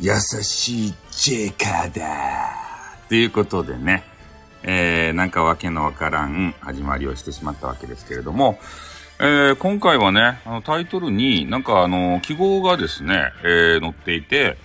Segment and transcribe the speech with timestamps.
[0.00, 2.66] 優しいジェイカーだ
[3.08, 4.04] ということでね、
[4.62, 8.58] えー、なんかわけのわからん始まりをしてしまったわけですけれども、
[9.18, 14.58] えー、今回はね、あのタイトルになんかあの、記号がですね、えー、載っていて、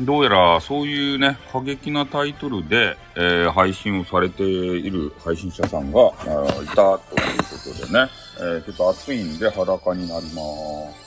[0.00, 11.03] どうやらそういうね、過激なタイトルで、えー、配信をされている配信者さんが、いたということでね、えー、ちょっと暑いんで裸になります。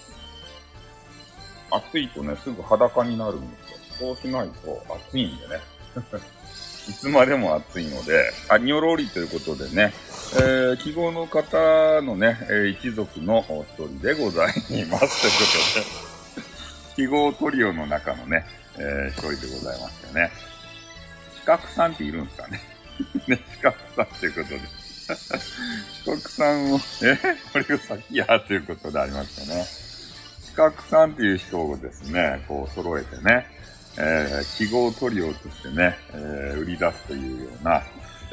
[1.72, 3.78] 暑いとね、すぐ裸になるんですよ。
[4.00, 5.62] そうしないと暑いんでね。
[6.88, 9.94] いつまでも暑いので、あ、にょろりということでね、
[10.36, 14.70] えー、記号の方のね、えー、一族の一人でございます。
[14.70, 15.00] というこ
[15.74, 16.46] とで、
[16.96, 18.46] 記号トリオの中のね、
[18.78, 20.32] えー、一人でございましてね。
[21.40, 22.62] 四角さんっているんですかね。
[23.28, 24.59] ね、四角さんということで。
[25.08, 27.18] 四角さんを、え
[27.52, 29.87] これが先やということでありましたね。
[30.58, 33.45] 角さんっていう人をですね、こう揃えてね、
[34.00, 37.83] えー、記号トリオとしてね、えー、売り出すというような、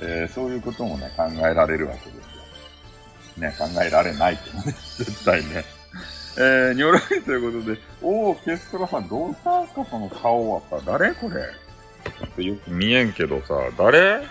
[0.00, 3.48] えー、そういうこともね、考えられるわけですよ。
[3.48, 4.64] ね、考えられないけどね、
[4.97, 5.64] 絶対ね。
[6.36, 11.42] えー、にょろいということで、おー、ケストラさんどうしたんすか、その顔はさ、誰これ
[12.19, 14.22] ちょっとよく見えんけどさ、誰？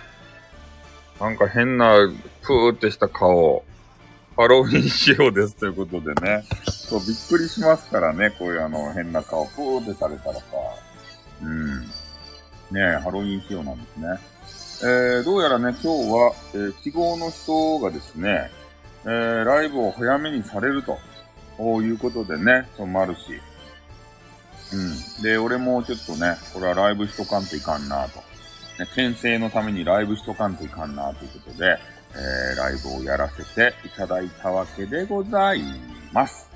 [1.19, 1.95] なんか変な、
[2.41, 3.63] プーってした顔。
[4.35, 6.43] ハロウィン仕様ですということでね。
[6.87, 8.31] そう、びっくりしますからね。
[8.31, 10.43] こういうあの、変な顔、プーってされたらさ。
[11.41, 11.81] うん。
[11.81, 11.87] ね
[12.75, 14.07] え、ハロウィン仕様なんですね。
[14.83, 18.51] えー、どうやらね、今日は、えー、記号の人がですね、
[19.05, 20.97] えー、ライブを早めにされると、
[21.59, 23.39] いうことでね、そう、マルシ。
[24.73, 25.23] うん。
[25.23, 28.19] で、俺もちょっとね、これはライブしとかんといかんなと。
[28.79, 31.77] ね、牽制のためにライブしとかんといかんなということで、
[32.15, 35.61] えー、ライブをやらせていただいたわけでござい
[36.11, 36.49] ます。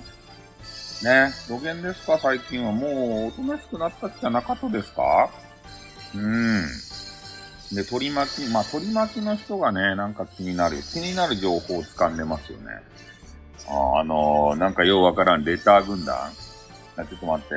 [1.04, 2.18] ね、土下ですか？
[2.18, 5.30] 最近はもうおとなしくなったっちゃなかったですか？
[6.16, 6.66] うん。
[7.76, 12.66] で、取り巻き、まあ、取り巻きの人がね、なんか気になる、気になる情報を掴んでますよね。
[13.68, 16.32] あ、あのー、なんかようわからんレター軍団
[16.96, 17.56] ちょっと待って。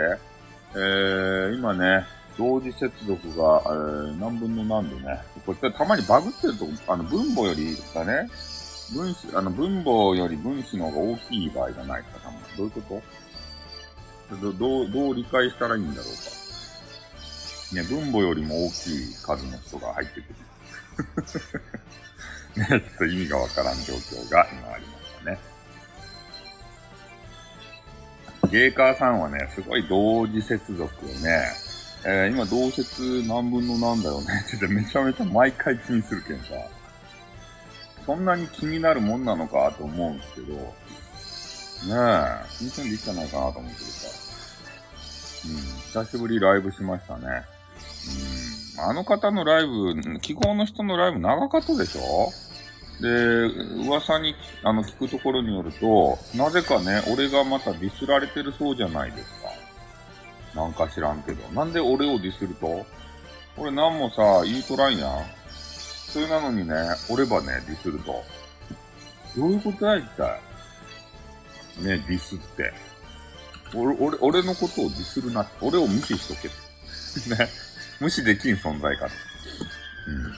[0.72, 2.04] えー、今ね、
[2.36, 8.28] 同時接続が、えー、何分の何でね、これたまにバグってると、あの、分母よりがね、
[8.92, 12.40] 分子、あの、分母より分子の方が大きい場合がないか、たまに。
[12.56, 13.19] どういうこと？
[14.36, 16.40] どどう、どう理解したらいいんだろうか。
[17.74, 20.34] ね、分母よりも大きい数の人が入ってくる。
[22.56, 25.38] ね、ちょっと意味がわからん状況が今ありましたね。
[28.50, 31.52] ゲーカーさんはね、すごい同時接続をね、
[32.04, 36.46] えー、今同説何分の何だよね ってめちゃめちゃ毎回気にするけんさ。
[38.06, 40.74] そんなに気になるもんなのかと思うんですけど、
[41.86, 44.08] ねえ、気にせんでいいんじゃないかなと思ってるさ。
[45.46, 47.26] うん、久しぶりライブしましたね。
[48.76, 52.30] うん、あの方のライブ、記号の人のライブ長かったでしょ？
[53.00, 53.08] で、
[53.86, 59.24] 噂に、あの、聞くところによると、なぜかね、俺がまたディスられてるそうじゃないです
[60.54, 60.60] か。
[60.60, 61.48] なんか知らんけど。
[61.52, 62.84] なんで俺をディスると？
[63.56, 65.24] 俺なんもさ、言うとらんやん。
[65.48, 66.74] それなのにね、
[67.08, 68.22] 俺ばね、ディスると。
[69.34, 70.40] どういうことや、一体？
[71.78, 72.72] ね、ディスって。
[73.74, 75.52] 俺、俺、俺のことをディスるなって。
[75.60, 76.48] 俺を無視しとけ。
[77.34, 77.48] ね。
[78.00, 79.12] 無視できん存在かと。
[80.08, 80.34] うん。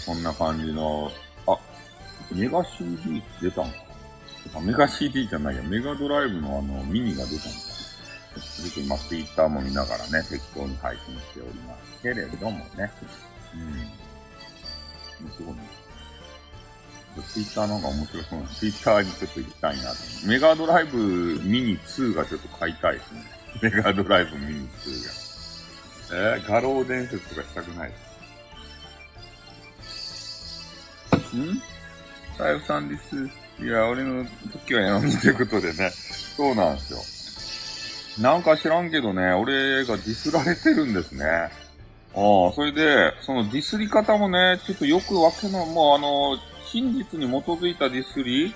[0.00, 1.10] そんな感じの、
[1.46, 1.58] あ、
[2.32, 3.76] メガ CD 出たんか
[4.54, 7.58] あ、メガ CD じゃないや、メガドライブのあの、ミニが出たんか
[8.56, 12.90] 続き今、ツイッターも見ながらね、適当に配信しておりますけれどもね。
[15.22, 15.30] うん。
[15.30, 15.79] すごいね。
[17.22, 18.46] ツイッターの方が面白そうな。
[18.48, 19.92] ツイッターにちょっと行きたいな。
[20.26, 20.98] メガドライブ
[21.42, 23.24] ミニ2がちょっと買いたいですね。
[23.62, 26.12] メガドライブミニ2が。
[26.12, 28.10] えー、画廊伝説とかしたくないです
[31.36, 31.62] ん
[32.36, 33.16] さゆさんです。
[33.62, 35.90] いや、俺の時はやのにということでね。
[36.36, 38.22] そうなんですよ。
[38.22, 41.24] なんか知らんけどね、俺がディスられてるんですね。
[41.24, 41.50] あ
[42.14, 46.38] あ、それで、そのディスり方もね、ちょっとよくわけの、もうあの、
[46.72, 48.54] 真実に基づいたディスり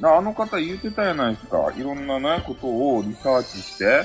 [0.00, 1.72] な、あの方言ってたやないですか。
[1.76, 4.04] いろんなね、ことをリサーチして、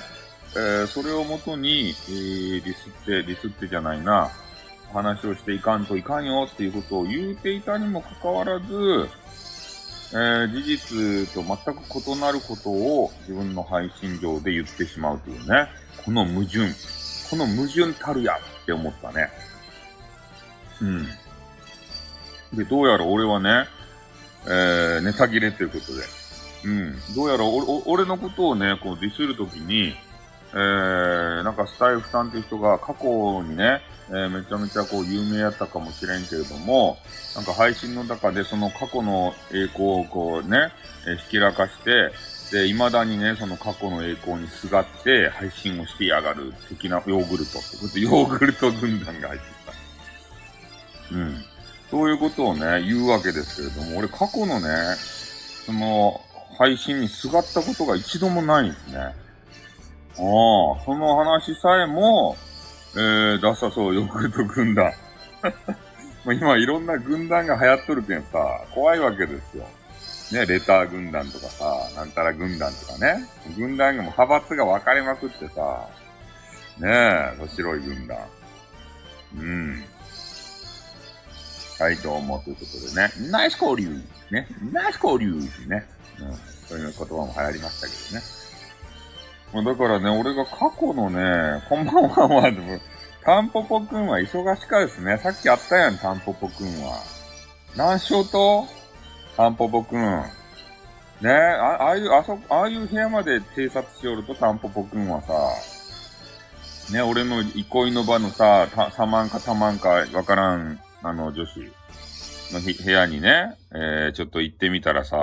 [0.55, 4.29] えー、それをもとに、えー、ディスって、ディスってじゃないな、
[4.91, 8.65] 話をしていかんといかんよっていうことを言うていたにもかかわらず、
[10.13, 15.67] えー、事実と全く異なることを自分の配信上で言ってしまうというね。
[16.05, 16.59] この矛盾。
[17.29, 19.29] この矛盾たるやって思ったね。
[20.81, 21.07] うん。
[22.53, 23.65] で、どうやら俺はね、
[24.45, 26.03] えー、ネタ切れということで。
[26.65, 27.15] うん。
[27.15, 29.93] どうやら俺俺のことをね、こうディスるときに、
[30.53, 36.97] えー、なんかスタイフさんっていう人が過去にね、えー、めちゃめちゃこう有名やったかもしれんけれども、
[37.35, 40.71] なんか配信の中でその過去の栄光をこうね、
[41.07, 42.11] えー、ひきらかして、
[42.51, 51.15] で、未だにね、その過去の栄光にすがって配信をしてやがる的なヨーグルトって、ヨーグルト軍団が入ってきた。
[51.15, 51.52] うん。
[51.89, 54.67] そういうことをね、言うわけですけれども、俺過去のね、
[55.65, 56.21] その、
[56.57, 58.99] 配信にすがったことが一度もないんですね。
[58.99, 59.13] ああ、
[60.15, 62.35] その話さえも、
[62.95, 64.91] えー、出さそう、ヨーグルト軍団。
[66.25, 69.67] 今いろんな軍団が流行っとるけんさ、怖いわけですよ。
[70.31, 71.65] ね、レター軍団とかさ、
[71.95, 73.27] なんたら軍団とかね。
[73.57, 75.87] 軍団がもう派閥が分かれまくってさ、
[76.77, 78.17] ねえ、白い軍団。
[79.37, 79.83] うん。
[81.79, 83.11] はい、どうも、ということでね。
[83.31, 83.99] ナイス交流
[84.29, 84.47] ね。
[84.71, 85.83] ナイス交流ってね。
[86.19, 86.33] うん。
[86.67, 89.63] そういう言葉も流行りましたけどね。
[89.65, 92.79] もうだからね、俺が過去のね、こんばんはは、でも、
[93.23, 95.17] タンポポくんは忙しかですね。
[95.17, 96.99] さっきあったやん、タンポポくんは。
[97.75, 98.67] 何しと？
[99.35, 99.99] タンポポくん。
[99.99, 105.33] ねあ、ああいう、あそ、ああいう部屋まで偵察しよると、タンポポくんはさ、
[106.93, 111.59] ね、俺の憩いの場のさ、た、サマンかタマンかわからん、あの、女子
[112.53, 115.17] の部屋にね、えー、ちょっと行ってみたらさ、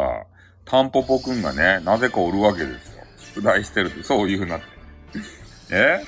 [0.65, 3.05] タンポポくんがね、なぜかおるわけですよ。
[3.37, 4.67] 出題してると、そういうなって。
[5.73, 6.05] え？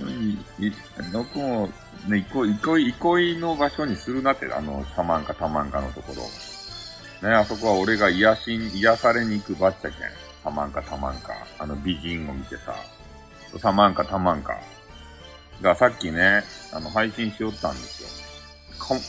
[0.00, 0.72] もういい、
[1.12, 1.68] 僕も、
[2.08, 6.22] ね、憩い、憩い、憩いの場所にするなって、あの、サマンかタマンかのところ。
[7.28, 10.00] ね、あそこは俺が癒し、癒されに行くバッチャケン。
[10.42, 11.32] サマンかタマンか。
[11.58, 12.74] あの美人を見てさ。
[13.58, 14.58] サマンかタマンか。
[15.60, 16.42] がさっきね、
[16.72, 18.08] あの、配信しよったんですよ。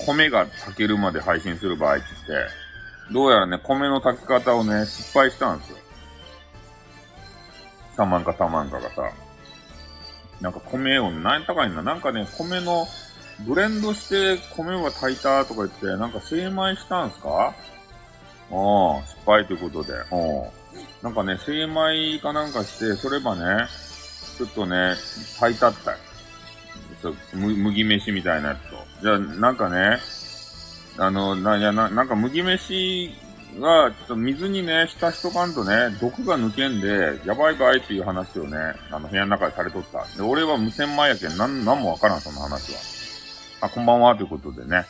[0.05, 2.13] 米が炊けるまで配信する場合ってって、
[3.11, 5.77] どうやらね、米の炊き方をね、失敗したんですよ。
[7.97, 9.11] サマンかタマンかがさ。
[10.41, 12.87] なんか米を、何や高いんだなんかね、米の、
[13.45, 17.29] ブレンドして米は炊いたとか言って、なんか精米したんすか？
[17.49, 17.53] ああ、
[19.03, 19.93] 失敗ということで。
[19.93, 20.43] うん。
[21.03, 23.67] なんかね、精米かなんかして、そればね、
[24.37, 24.95] ちょっとね、
[25.39, 25.97] 炊いたったそ
[27.09, 28.77] う麦飯みたいなやつと。
[29.01, 29.99] じゃあ、なんかね、
[30.97, 33.11] あの、な、いや、な、なんか麦飯
[33.59, 38.57] が、ちょっと水にね、浸しとかんとね、毒が抜けんで、やばいばいっていう話をね、
[38.91, 40.05] あの、部屋の中でされとった。
[40.17, 42.79] で、俺は無線前やけん、なん、なんもわからん、その話は。
[43.61, 44.85] あ、こんばんは、ということでね。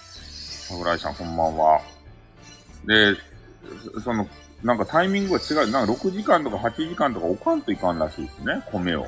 [0.68, 1.82] 桜井さん、こんばんは。
[2.86, 3.16] で、
[4.04, 4.28] その、
[4.64, 5.72] なんかタイミングが違う。
[5.72, 9.06] なんか6時間とか8時間とか置かんといかんらしいですね、米を。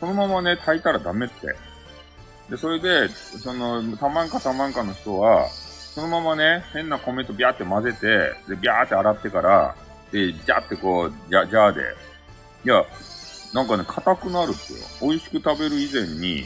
[0.00, 1.54] そのままね、炊いたらダメって。
[2.50, 8.06] で、それで、その、たまんかたまんかの人は、そのままね、変な米とビャーって混ぜて、
[8.48, 9.74] で、ビャーって洗ってから、
[10.12, 11.82] で、ジャーってこう、ジャ、ジャーで。
[12.64, 12.84] いや、
[13.52, 14.78] なんかね、硬くなるってよ。
[15.00, 16.44] 美味しく食べる以前に、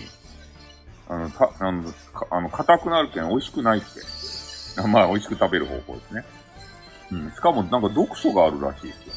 [1.09, 3.87] あの、た、あの、かあの硬くなるけん美味しくないって。
[4.87, 6.25] まあ、美味しく食べる方法ですね。
[7.13, 7.31] うん。
[7.33, 9.13] しかも、なんか毒素があるらしいですよ。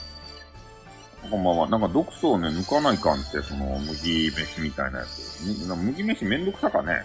[1.30, 1.70] こんばんは。
[1.70, 5.46] なんか毒素をね、抜かないかんって、その、麦飯みたいなやつ。
[5.46, 7.04] 麦飯めんどくさかね。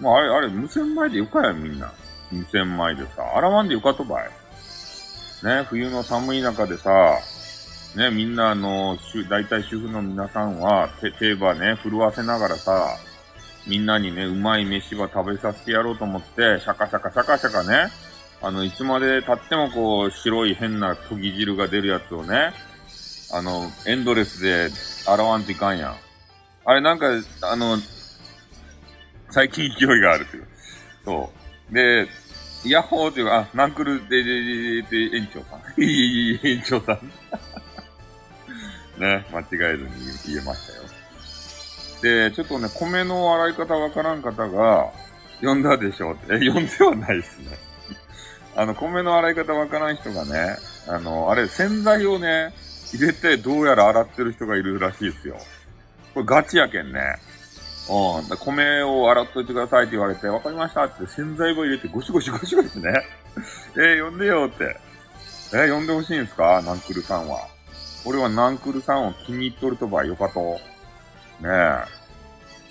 [0.00, 1.92] まあ、あれ、あれ、無洗米でよかや、みんな。
[2.32, 4.30] 2000枚でさ、洗わんでよかとばい。
[5.44, 6.90] ね、冬の寒い中でさ、
[7.96, 8.96] ね、みんなあの、
[9.28, 12.96] 大体主婦の皆さんは、手、手羽ね、震わせながらさ、
[13.66, 17.90] みんなにね、うまい飯は食べさせてやろうと思って、シャカシャカシャカシャカね、
[18.42, 22.52] あの、いつまで経ってもこう、白い変な研ぎ汁が出るやつをね、
[23.32, 24.70] あの、エンドレスで
[25.06, 25.96] 洗わんといかんやん。
[26.64, 27.06] あれなんか、
[27.42, 27.78] あの、
[29.30, 30.48] 最近勢いがあるという。
[31.04, 31.32] そ
[31.70, 31.74] う。
[31.74, 32.08] で、
[32.64, 35.60] イヤホーっていうか、あ、ナンクルで、で、で、で、園長さん。
[35.82, 37.00] いい、いい、園長さん。
[39.00, 39.90] ね、間違えずに
[40.26, 40.82] 言えましたよ。
[42.02, 44.90] で、ちょっとね、米の洗い方わからん方が、
[45.40, 46.34] 呼んだでしょうって。
[46.34, 47.56] え、呼んではないですね。
[48.56, 50.56] あの、米の洗い方わからん人がね、
[50.86, 52.52] あの、あれ、洗剤をね、
[52.92, 55.36] 入れてどうやら洗ってる人がいるらしいですよ。
[56.14, 57.00] これガチやけんね。
[57.88, 58.36] うん。
[58.38, 62.90] 米を洗っといてくださいって言われて、わかりましたって洗剤を入れてゴシゴシゴシゴシね。
[63.76, 64.76] えー、呼んでよって。
[65.52, 66.62] えー、呼んでほしいんですか？
[66.62, 67.38] ナンクルさんは。
[68.04, 70.40] 俺はナンクルさんを気に入っとるとばよかと。
[71.40, 72.00] ねえ。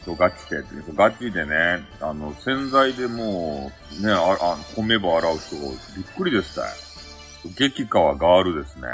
[0.05, 0.63] そう、ガチで、
[0.95, 3.71] ガチでね、あの、洗剤でも
[4.01, 5.55] う、ね、あ、あ米ば洗う人
[5.95, 6.67] びっくりですたよ
[7.57, 8.87] 激川ガールですね。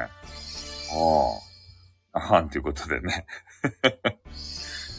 [0.92, 1.40] あ
[2.14, 2.20] あ。
[2.20, 3.26] あはんということでね。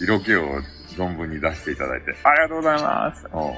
[0.00, 0.61] 色気を
[0.97, 3.26] 存分に出していただいて、ありがとうございます。
[3.33, 3.55] お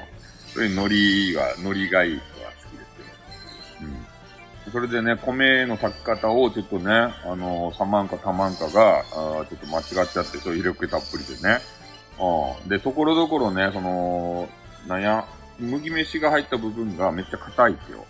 [0.53, 3.87] そういうノリが、ノリがいい人は好きですよ。
[4.65, 4.71] うん。
[4.71, 9.03] それでね、米の炊き方をちょっとね、あのー、サマンカタマンカが、あ
[9.49, 11.59] ちょっと間違っちゃって、そういう力たっぷりでね。
[12.19, 12.69] うん。
[12.69, 14.49] で、ところどころね、その、
[14.87, 15.25] なんや、
[15.59, 18.05] 麦飯が入った部分がめっちゃ硬いですよ。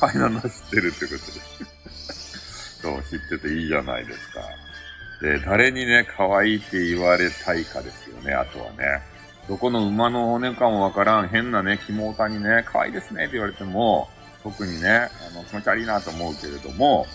[0.00, 1.77] はい、なの知ってるってことです。
[2.80, 4.40] そう、知ってていいじゃないですか。
[5.20, 9.02] で、誰にね、可愛いって言われたいかですよね、あとはね。
[9.48, 14.08] どこの馬の骨かもわからん変なね、肝タにね、可愛いですねって言われても、
[14.42, 17.06] 特にね、あの、気持ち悪いなと思うけれども、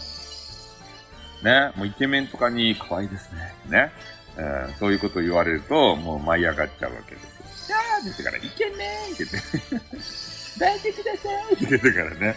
[1.44, 3.92] ね、もうイケメンとかに可愛いですね、ね、
[4.38, 7.30] えー、そういうこと言われると、もう舞い上がっちゃうわけですよ。
[7.68, 9.84] じゃーですから、イケメンって言って、
[10.60, 12.18] 抱いてくださいって言ってからね。
[12.28, 12.36] ね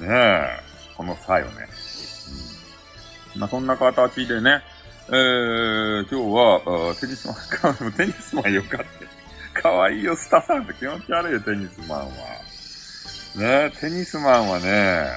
[0.00, 0.60] え、
[0.96, 1.66] この差よね。
[3.40, 4.60] まあ、そんな形でね、
[5.08, 8.80] えー、今日は、テニスマン、 テニスマンよかっ
[9.54, 9.62] た。
[9.62, 12.06] かわいいよ、スタさんって気持ち悪いよ、テニスマンは。
[13.36, 15.08] ねテニスマンはね、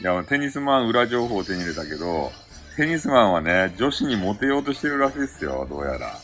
[0.00, 2.30] いや、テニスマン裏情報を手に入れたけど、
[2.76, 6.18] テニスマンはね、女子にモテようとしてるらしいですよ、どうやら。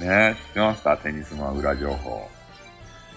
[0.00, 0.96] ね知ってました？
[0.98, 2.28] テニスマン裏情報。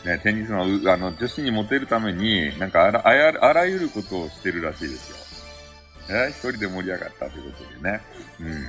[0.06, 5.25] ねテニスマン、あの、女子にモテるために、なんかあら、あらゆることをしてるらしいですよ。
[6.10, 8.02] ね一人で盛り上がったということでね。
[8.40, 8.66] うん。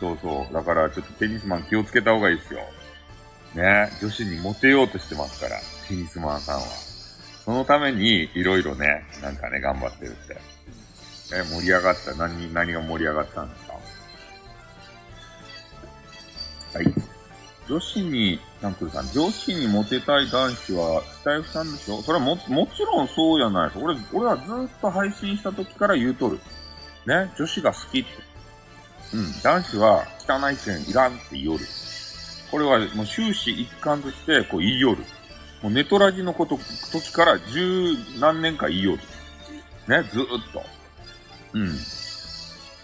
[0.00, 0.52] そうそう。
[0.52, 2.60] だからちょっとテニスマン気をつけた方がいいですよ。
[3.54, 6.62] ね女子にモテようとしてますから、テニスマンさんは。
[7.44, 10.36] そのために、いろいろね、なんかね、頑張ってるって。
[11.36, 12.14] え、盛り上がった。
[12.14, 13.74] 何、何が盛り上がったんですか？
[16.78, 17.13] はい。
[17.68, 22.02] 女子に、なんていうか、女子にモテたい男子は、スタイフさんでしょ？
[22.02, 23.82] それはも、もちろんそうじゃないです。
[23.82, 26.38] 俺、俺はずっと配信した時から言うとる。
[27.06, 28.08] ね、女子が好きって。
[29.12, 31.60] うん、男子は汚い線いらんって言いよる。
[32.50, 35.04] これはもう終始一貫としてこう言いよる。
[35.62, 36.58] もうネトラジのこと、
[36.92, 38.98] 時から十何年か言いよる。
[39.88, 40.62] ね、ずーっと。
[41.54, 41.68] うん。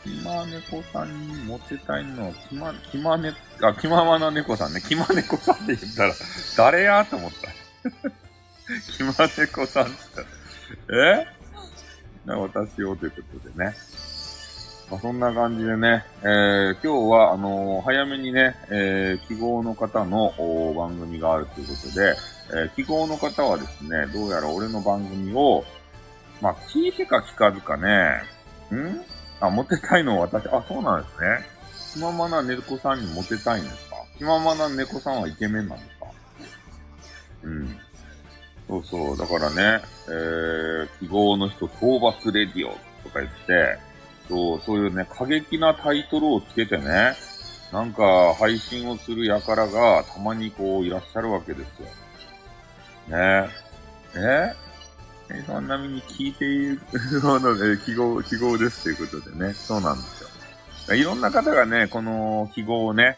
[0.02, 4.80] 気ま猫さんにモテたいのは、気ま、気まね、あ、気ままな猫さんね。
[4.80, 6.14] 気ま猫さんって言ったら、
[6.56, 7.48] 誰やと思った。
[8.96, 10.26] 気ま猫さんって言っ
[10.86, 11.26] たら、え？
[12.26, 13.74] 私をということでね。
[14.90, 20.32] まあ、そんな感じでね、えー、今日は、あのー、早めにね、えー、記号の方の
[20.76, 22.16] 番組があるということで、
[22.50, 25.64] えー、記号の方はですね、どうやら俺の番組を、
[26.40, 28.22] まあ、聞いてか聞かずかね、
[28.74, 29.00] ん？
[29.40, 31.46] あ、モテたいのは私、あ、そうなんですね。
[31.94, 33.96] 気ままな猫さんにモテたいんですか？
[34.18, 36.06] 気ままな猫さんはイケメンなんですか？
[37.42, 37.78] うん。
[38.68, 39.16] そうそう。
[39.16, 42.70] だからね、えー、記号の人、討伐レディオ
[43.02, 43.78] とか言って、
[44.28, 47.14] そう、そういうね、過激なタイトルをつけてね、
[47.72, 51.86] なんか配信をする輩がたまにこういらっしゃるわけですよ。
[53.16, 53.50] ね
[54.14, 54.52] え。
[54.54, 54.54] え？
[55.46, 56.80] そんなみに聞いている
[57.22, 60.22] ので、記号、記号ですということでね、そうなんです
[60.88, 60.94] よ。
[60.94, 63.16] いろんな方がね、この記号をね、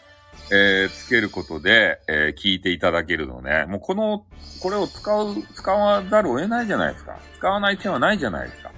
[0.51, 3.65] えー、つけることで、えー、聞いていただけるのね。
[3.67, 4.25] もうこの、
[4.61, 7.19] これを使う、使わざるを得ないじゃないですか。
[7.39, 8.73] 使わない手はないじゃないですか。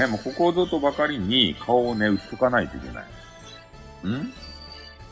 [0.00, 3.04] ね、もうここぞとばかりに顔をね、売っとかないといけない。
[4.08, 4.32] ん？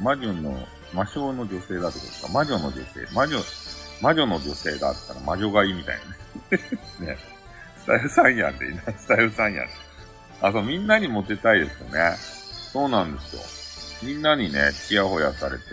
[0.00, 0.56] 魔女の、
[0.92, 3.06] 魔性の女性だってことですか魔女の女性。
[3.12, 3.38] 魔女、
[4.00, 6.23] 魔女の女性だったら魔女がいいみたいなね。
[6.50, 7.16] ね。
[7.78, 8.82] スタイルさんやんでいいな。
[8.96, 9.68] スタイルさんやん。
[10.40, 12.16] あ、そう、みんなにモテたいですよね。
[12.72, 14.08] そうなんですよ。
[14.10, 15.64] みんなにね、ちやほやされて、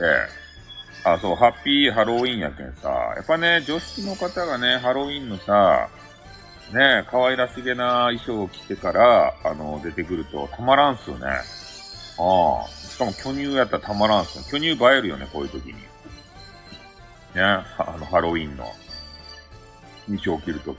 [1.03, 5.89] あ、そう、ハッピーハロウィンやけんさ、やっぱね、女子の方がね、ハロウィンのさ、
[6.73, 11.25] ね、可愛らしげな衣装を着てから、あの、出てくるとたまらんすよね。
[11.27, 12.67] ああ。
[12.69, 14.43] しかも巨乳やったらたまらんすよ。
[14.49, 15.73] 巨乳映えるよね、こういう時に。
[15.73, 15.81] ね、
[17.35, 17.65] あ
[17.99, 18.65] の、ハロウィンの
[20.05, 20.77] 衣装を着るとき。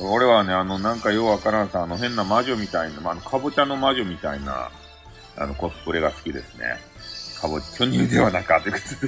[0.00, 4.70] 俺はね、あの、なんかようわからんさ、あの変な魔女みたいな、まああの、かぼちゃの魔女みたいな、
[5.36, 6.76] あの、コスプレが好きですね。
[7.40, 9.06] かぼちゃ、巨乳ではなかってこと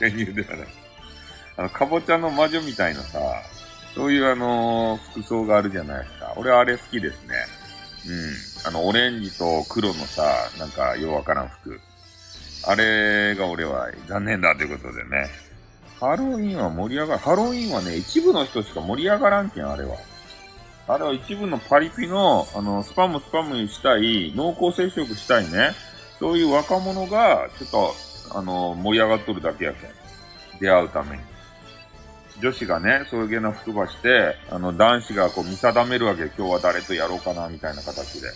[0.00, 0.10] で。
[0.10, 0.68] 巨乳ではない。
[1.56, 3.18] あの、かぼちゃの魔女みたいなさ、
[3.94, 6.32] そういうあの、服装があるじゃないですか。
[6.36, 7.34] 俺はあれ好きですね。
[8.64, 8.68] うん。
[8.68, 10.22] あの、オレンジと黒のさ、
[10.58, 11.80] なんか、ようわからん服。
[12.64, 15.28] あれが俺は残念だということでね。
[16.02, 17.20] ハロウィンは盛り上がる。
[17.20, 19.96] ハロウィンはね、一部の人しか盛り上がらんけん、あれは。
[20.88, 25.70] あれは一部のパリピの、あの、スパムスパムにしたい、濃厚接触したいね。
[26.18, 27.94] そういう若者が、ちょっと、
[28.36, 29.90] あの、盛り上がっとるだけやけん。
[30.58, 31.22] 出会うために。
[32.40, 36.24] 女子がね、そういうげな服ばして、あの、男子がこう見定めるわけ。
[36.24, 38.28] 今日は誰とやろうかな、みたいな形で。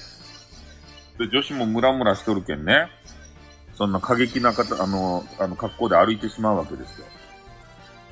[1.19, 2.87] で、女子もムラムラしとるけんね。
[3.75, 7.07] そんな過激な方、あの、あの、格好で歩いてしまうわけですよ。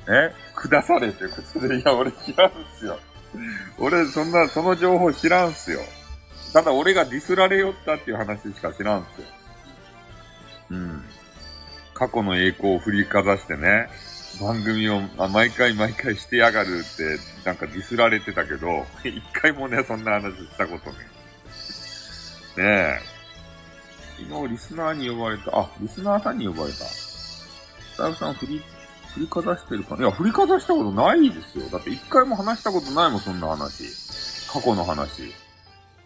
[0.07, 2.15] え下されてことで、いや、俺違うん
[2.77, 2.99] すよ。
[3.77, 5.81] 俺、そんな、その情報知らんすよ。
[6.53, 9.27] ただ俺がディスられよったっていう話しか知らんすよ。
[10.71, 11.03] うん。
[11.93, 13.89] 過去の栄光を振りかざしてね、
[14.39, 20.97] 番組をあ毎回毎回してやがるって、なんかディスられてたけど、一回もね、そんな話したことね。
[22.57, 22.99] ねえ。
[24.29, 26.85] 昨日リスナーに呼ばれた、あ、リスナーさんに呼ばれた。
[26.85, 28.61] スタイフさん振り、
[29.15, 31.69] 振りかざしてるかいや、振りかざしたことないですよ。
[31.69, 33.85] だって一回も話したことないもん、そんな話。
[34.51, 35.33] 過去の話。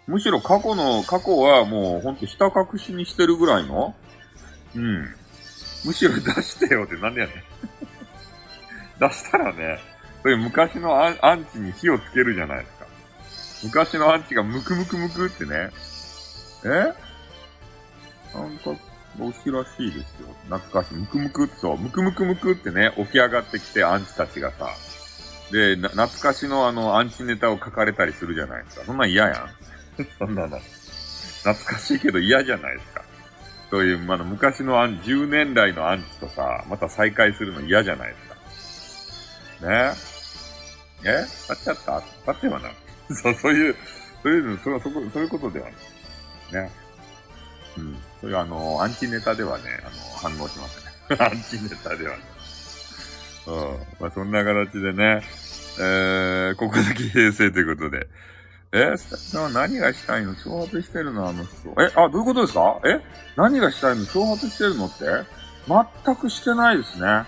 [0.06, 3.96] むしろ過去の、過去はもうほんとひた隠しにしてるぐらいの？
[4.76, 5.16] うん。
[5.86, 7.36] むしろ出してよってなんでやねん。
[9.00, 9.80] 出したらね、
[10.22, 12.86] そういう昔のアンチに火をつけるじゃないですか。
[13.64, 15.72] 昔のアンチがムクムクムクってね。
[16.64, 16.94] え？
[18.38, 18.58] なん
[19.20, 20.28] か、推しらしいですよ。
[20.50, 20.96] 懐かしい。
[20.96, 24.70] ムクムクってそう、ムクムクムクってね、起き上がってきてアンチたちがさ。
[25.52, 28.86] で、懐かしのあの、アンチネタを書かれたりするじゃないですか。
[28.86, 29.50] そんなん嫌やん。
[30.18, 30.60] そんなの。
[31.44, 33.04] 懐かしいけど嫌じゃないですか。
[33.70, 39.68] そういう、まあ、昔のアン、10年来のアンチとさ、また再会するの嫌じゃないですか。
[39.70, 39.94] ね？
[41.04, 41.26] え？
[41.48, 42.04] 買っちゃった？
[42.26, 42.70] 買ってはな。
[43.16, 43.76] そう、そういう、
[44.24, 45.66] そういうの、そそこ、そういうことでは
[46.52, 46.64] ない。
[46.64, 46.72] ね？
[47.78, 47.98] うん。
[48.22, 51.18] そういうあの、アンチネタではね、あの、反応しますね。
[51.20, 52.24] アンチネタではね。
[53.48, 53.56] うん。
[54.00, 55.24] まあ、そんな形でね、
[55.80, 58.08] えー、ここだけ平成ということで。
[58.72, 60.36] えスタ何がしたいの？
[60.36, 61.28] 挑発してるの？
[61.28, 61.70] あの人。
[61.82, 62.80] え、あ、どういうことですか？
[62.86, 63.00] え
[63.36, 64.06] 何がしたいの？
[64.06, 65.06] 挑発してるのって？
[66.06, 67.08] 全くしてないですね。
[67.08, 67.26] あ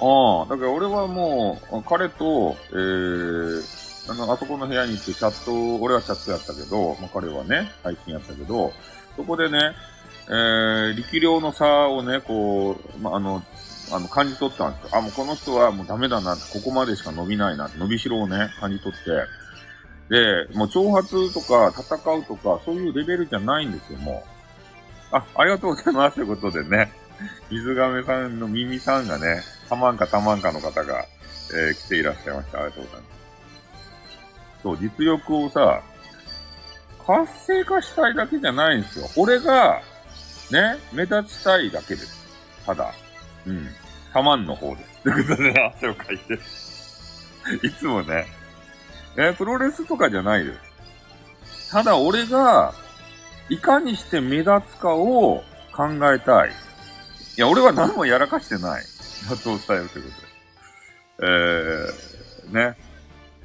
[0.00, 3.62] あ、だから俺はもう、彼と、えー、
[4.10, 8.72] あの、あそこの部屋に行ってチャット、俺はチャットやったけど、まあ、彼はね、配信やったけど、
[9.18, 9.74] そこでね、
[10.28, 13.42] えー、力量の差をね、こう、まあ、の、
[13.90, 14.88] あの、感じ取ったんですよ。
[14.92, 18.98] あ、もうこの人はもうダメだな、ここまでしか伸びないな、伸びしろをね、感じ取っ
[20.08, 24.24] て、で、もう挑発とか戦うとか、そういうレベルじゃないんですよ、も
[25.12, 25.16] う。
[25.16, 26.14] あ、ありがとうございます。
[26.14, 26.92] ということでね、
[27.50, 31.04] 水亀さんの耳さんがね、たまんかたまんかの方が、
[31.52, 32.58] えー、来ていらっしゃいました。
[32.58, 34.62] ありがとうございます。
[34.62, 35.82] そう、実力をさ、
[37.08, 39.06] 活性化したいだけじゃないんですよ。
[39.16, 39.80] 俺が、
[40.52, 42.18] ね、目立ちたいだけです。
[42.66, 42.92] ただ、
[43.46, 43.66] うん。
[44.12, 45.02] たまんの方です。
[45.04, 46.34] ということで、ね、汗をかいて。
[47.66, 48.26] いつもね、
[49.16, 51.70] え、プロレスとかじゃないです。
[51.70, 52.74] ただ俺が、
[53.48, 55.42] いかにして目立つかを
[55.74, 56.50] 考えたい。
[56.50, 56.52] い
[57.40, 58.82] や、俺は何もやらかしてない。
[59.30, 60.20] 罵倒したよというこ
[61.16, 61.32] とで。
[61.32, 62.87] えー、ね。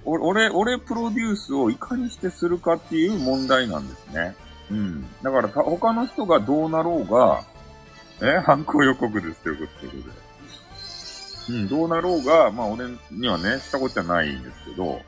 [0.06, 4.36] 俺、俺プロデュースをいかにしてするかっていう問題なんですね。
[4.70, 5.06] うん。
[5.22, 7.44] だから、他の人がどうなろうが、
[8.22, 10.04] え、犯行予告ですということで。
[11.50, 15.02] うん、どうなろうが、まあ俺にはね、したことじゃないんですけど、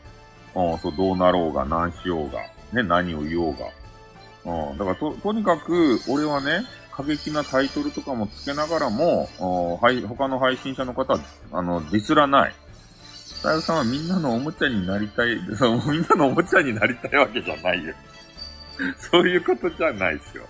[0.56, 2.42] うん、そう、どうなろうが、何しようが、
[2.74, 3.66] ね、何を言おうが。
[4.70, 9.30] うん、だからと、とにかく、俺はね、過激なタイトルとかもつけながらも、
[9.82, 11.18] はい、他の配信者の方、
[11.52, 12.56] あの、ディスらない。
[13.26, 15.36] スタイルさんはみんなのおもちゃになりたい、
[15.90, 17.96] みんなのおもちゃになりたいわけじゃないよ。
[19.00, 20.44] そういうことじゃないですよ。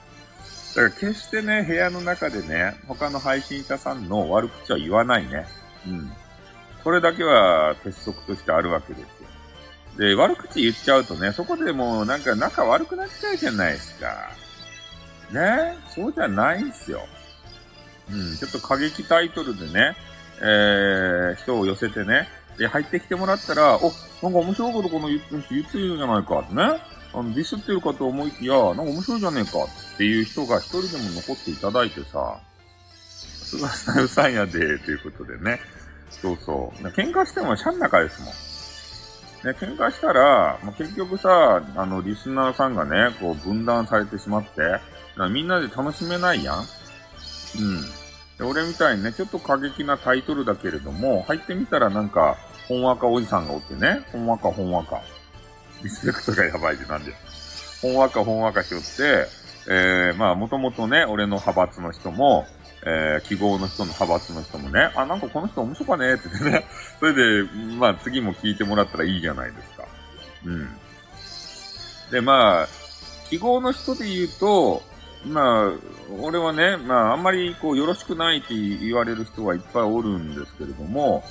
[0.76, 5.48] だから決してね、部屋の中でね、他の配信者さんの悪口は言わないね。
[5.88, 6.12] うん。
[6.84, 9.08] それだけは鉄則としてあるわけですよ。
[9.98, 14.32] で、悪口言っちゃうとね、そこでもうなんか仲悪くなっちゃうじゃないですか。
[15.32, 15.78] ね？
[15.96, 17.08] そうじゃないんすよ。
[18.12, 19.96] うん、ちょっと過激タイトルでね、
[20.42, 23.92] えー、人を寄せてね、で、入ってきてもらったら、お、
[24.22, 26.82] なんか面白いことこの言ってる人言ってるじゃないかね。
[27.14, 32.40] あの、ディスってるかと思いきや、なんか面白いじゃねえかっていう人が一人でも残っていただいてさ、
[33.46, 35.60] すがスタイルさんやで、ということでね。
[36.10, 36.84] そうそう。
[36.88, 38.30] 喧嘩してもシャン中ですもん。
[38.30, 44.80] ね、喧嘩したら、もう結局さ、あの、リスナーさんがね、こう分断されてしまって、
[45.32, 46.66] みんなで楽しめないやんうん。
[48.42, 55.02] 俺みたいにね、ちょっと過激なタイトルだけれども、入ってみたらなんか、ほんわかおじさんがおってね、ほんわかほんわか。
[55.84, 57.14] リスペクトがやばいってなんで。
[57.82, 59.28] ほんわかほんわかしよって、
[59.68, 62.46] えー、まあ、もともとね、俺の派閥の人も、
[62.86, 66.66] えー、記号の人の派閥の人もね、あ、なんかこの人面白かねってね、
[67.00, 69.86] それで、まあ次も聞いてもらったらいいじゃないですか。
[70.46, 70.78] うん。
[72.12, 72.68] で、まあ、
[73.30, 74.84] 記号の人で言うと、
[75.26, 75.72] まあ、
[76.22, 81.24] 俺はね、まあ、あんまりこう、よろしくないって言われる人はいっぱいおるんですけれども、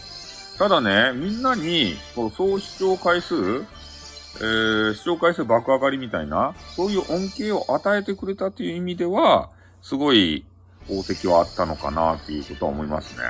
[0.58, 9.50] ただね、みんなに、こう、総視聴回数、えー、視聴回数爆上がりみたいな、そういう恩恵を与えてくれたという意味では、
[9.82, 10.44] すごい
[10.88, 13.24] 功績はあったのかなっていうことは思いますね。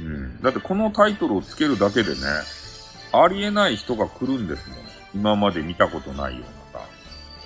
[0.00, 0.40] うん。
[0.42, 2.18] だってこのタイトルをつけるだけでね、
[3.12, 4.78] ありえない人が来るんですもん。
[5.14, 6.57] 今まで見たことないような。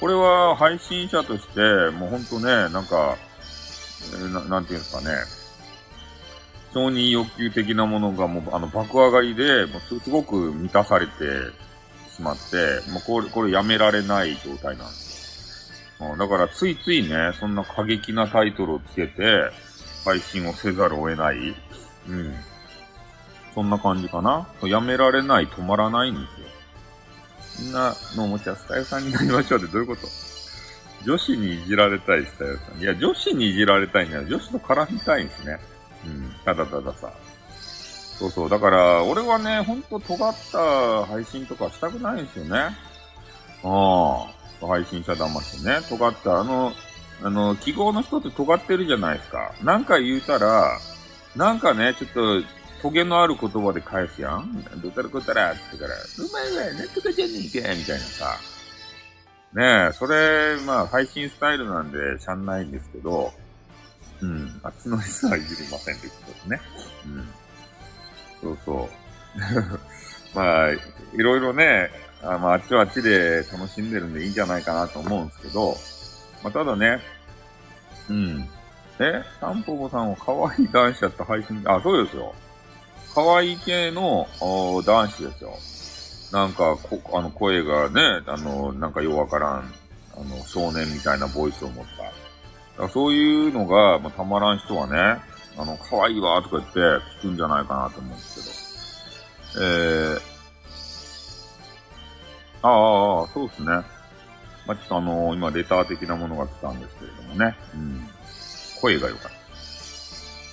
[0.02, 1.60] これは配信者として、
[1.96, 3.16] もうほんとね、なんか、
[4.32, 5.14] ななんていうんですかね。
[6.74, 11.12] 承認欲求的なものがもう、あの、爆上がりで、もうすごく満たされて
[12.10, 16.08] しまって、もうこれ、これやめられない状態なんですよ。
[16.10, 19.52] うん、だからついついね、そんな過激なタイトルをつけて、
[20.04, 21.54] 配信をせざるを得ない。
[22.08, 22.34] うん。
[23.54, 24.48] そんな感じかな。
[24.64, 26.51] やめられない、止まらないんですよ。
[27.60, 30.06] みんなのおもちゃスタイルさんになりましょうってどういうこと？
[31.04, 32.80] 女子にいじられたいスタイルさん。
[32.80, 34.24] いや、女子にいじられたいんだよ。
[34.24, 35.58] 女子と絡みたいんですね。
[36.06, 36.34] うん。
[36.44, 37.12] ただたださ。
[38.18, 38.48] そうそう。
[38.48, 42.76] だから、俺はね、ほんと尖った配信とかしたくないんですよね。
[43.64, 44.26] あ
[44.62, 44.66] あ。
[44.66, 45.80] 配信者騙してね。
[45.88, 46.72] 尖った、あの、
[47.24, 49.52] あの、記号の人って尖ってるじゃないですか。
[49.64, 50.78] なんか言うたら、
[51.34, 52.46] なんかね、ちょっと、
[52.82, 54.64] トゲのある言葉で返すやん。
[54.82, 58.38] どたらこたらって言ったら、うまいわ、なんとかじゃねえか、みたいなさ。
[59.54, 63.32] ねえ、それ、まあ、配信スタイルなんで、しゃんないんですけど、
[64.20, 66.60] うん、あっちの人はいじりませんってことですね。
[67.06, 67.28] うん。
[68.40, 70.34] そうそう。
[70.34, 70.78] まあ、い
[71.18, 71.90] ろいろね、
[72.22, 75.76] あまあ、あっちはあっちで楽しんでるんでいいんじゃないかなと思うんですけど、
[76.42, 77.00] まあ、ただね、
[78.08, 78.48] うん。
[78.98, 82.34] えタンポポさんは可愛い男子だった配信、あ、そうですよ。
[83.14, 85.58] 可愛い系の男子ですよ。
[86.32, 89.74] なんか、こ、あの、声がね、あの、なんかようわからん、
[90.16, 91.84] あの、少年みたいなボイスを持っ
[92.78, 92.88] た。
[92.88, 95.20] そういうのが、まあ、たまらん人はね、
[95.58, 96.80] あの、可愛いわとか言って
[97.18, 99.66] 聞くんじゃないかなと思うんですけど。
[99.66, 100.20] えー、
[102.62, 103.66] ああ、そうですね。
[104.66, 107.54] まあ、ちょっとあのー、今レター的なものが来たんですけれどもね。
[107.74, 108.08] うん。
[108.80, 109.38] 声が良かった。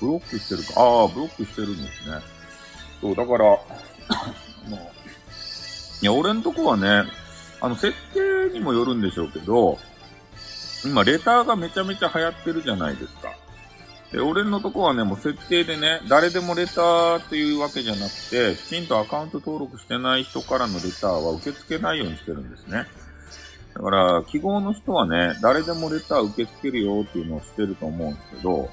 [0.01, 0.81] ブロックしてるか。
[0.81, 2.38] ああ、ブロックしてるんですね。
[3.01, 3.45] そう、だから、
[4.09, 4.77] あの、
[6.01, 7.03] いや、俺んとこはね、
[7.61, 9.77] あの、設定にもよるんでしょうけど、
[10.85, 13.33] 今、レターがめちゃめちゃ流行ってるじゃないですか。
[14.11, 22.87] で、俺のとこはね、もう設定でね、誰でもレターっていうわけじゃなくて、きちんとアカウント登録してない人からのレターは受け付けないようにしてるんですね。
[23.75, 28.69] だから、記号の人はね、誰でもレター受け付けるよっていうのをしてると思うんですけど、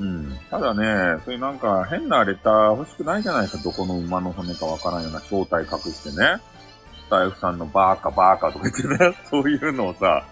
[0.00, 0.38] うん。
[0.50, 3.62] ただね、そういうなんか変なレター欲しくないじゃないですか。
[3.62, 6.40] どこの馬の骨かわからんような正体隠してね。
[7.06, 10.24] スタイフさんのバーカバーカとか言ってね、 そういうのをさ、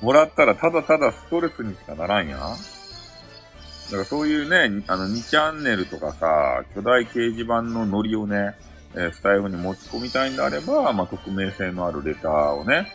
[0.00, 2.40] もらったらただただストレスにしかならんやん。
[2.40, 8.54] だからそういうね、あの2チャンネルとかさ、巨大掲示板のノリをね、
[8.94, 12.92] え、スタイフに持ち込みたいんであれば、まあ、匿名性のあるレターをね、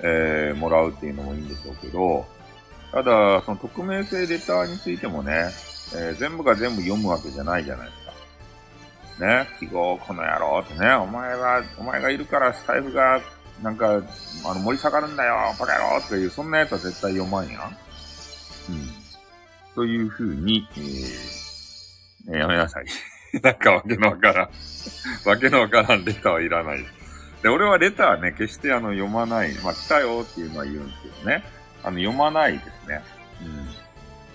[0.00, 2.26] えー、もらうっていうのもいいんでしょうけど、
[2.94, 5.50] ただ、その匿名性レターについてもね、
[5.96, 7.92] えー、全部が全部読むわけじゃないじゃないで
[9.08, 9.26] すか。
[9.26, 13.20] ね、記号この野郎ってね、お前は、お前がいるからスタイフが、
[13.64, 17.62] なんか、あの、盛り下がるんだよ、バカ野郎っていう、そんなやつは絶対読まんやん。
[17.62, 17.74] うん。
[19.74, 20.64] というふうに、
[22.28, 22.84] えー、やめなさい。
[23.42, 24.48] なんかわけのわからん
[25.28, 26.86] わけのわからんレターはいらない。
[27.42, 29.52] で、俺はレターね、決してあの読まない。
[29.64, 31.63] まあ、来たよっていうのは言うんですけどね。
[31.84, 33.02] あの、読まないですね。
[33.42, 33.66] うん。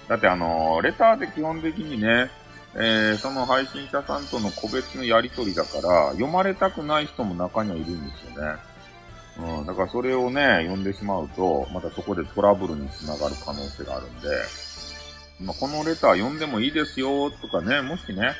[0.07, 2.29] だってあの、レターって基本的にね、
[2.75, 8.59] えー、その配信者さんとの個別のやりとりだから、読まれたくない人も中にはいるんですよね。
[9.39, 14.27] うん、だからそれをね、読んでしまうと、またそこでトラブルにつながる可能性があるんで、
[15.41, 18.33] まあ、このレター読んでもいいですよとかね、もしね、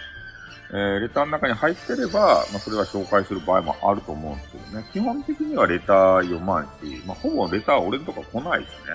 [0.72, 4.86] えー、レターの中に入ってれば、まあ、それは紹介する場合もあると思うんですけどね。
[4.94, 8.94] 基本的にはレター読まんし、まあ、ほぼレター俺のとか来ないですね。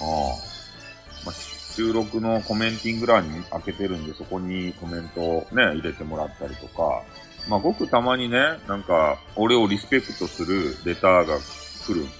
[0.00, 1.26] ああ。
[1.26, 7.02] まあ、収録のコメンティング欄に開けてるんで、そこにコメントをね、入れてもらったりとか、
[7.48, 12.14] まあ、ごくたまにね、なんか、俺をリスペクトするレターが来るんで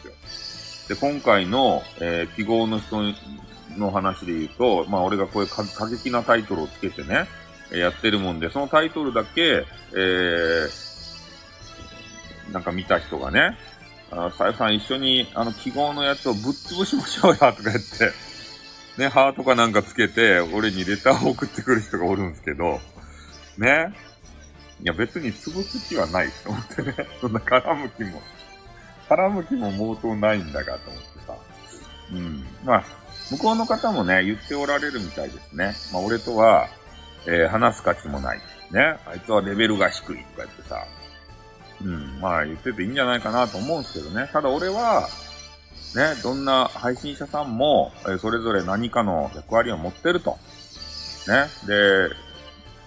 [0.89, 0.97] すよ。
[0.97, 3.03] で、今回の、えー、記号の人
[3.77, 7.27] の話で言うと、まあ、俺がこういう過激なタイトルをつけてね、
[7.73, 10.87] やってるもんで、そのタイトルだけ、えー、
[12.53, 13.57] なんか見た人がね、
[14.11, 18.13] あさゆさん一緒にあの記号のやつをぶっ潰しましょうや、とか言って、
[18.99, 22.81] ね、ハートかなんかつけて、俺にレターを送ってくる人がおるんですけど、
[23.59, 23.93] ね。
[24.83, 26.95] いや別に潰す気はないと思ってね。
[27.21, 28.23] そんな絡む気も、
[29.09, 31.35] 絡む気も毛頭ないんだがと思ってさ。
[32.13, 32.47] うん。
[32.65, 32.85] まあ、
[33.31, 35.75] 向こうの方もね、言っておられるみたいですね。
[35.93, 36.69] まあ俺とは、
[37.27, 38.41] えー、話す価値もない。
[38.71, 38.99] ね。
[39.07, 40.85] あいつはレベルが低いとか言ってさ。
[41.83, 42.21] うん。
[42.21, 44.29] まあ言ってていいんじゃないかなと思うんですけどね。
[44.33, 45.09] ただ俺は、
[45.95, 50.39] ね、どんな配信者さんも、え、それぞれ何かの役割を持ってると。
[51.29, 51.47] ね。
[51.67, 52.11] で、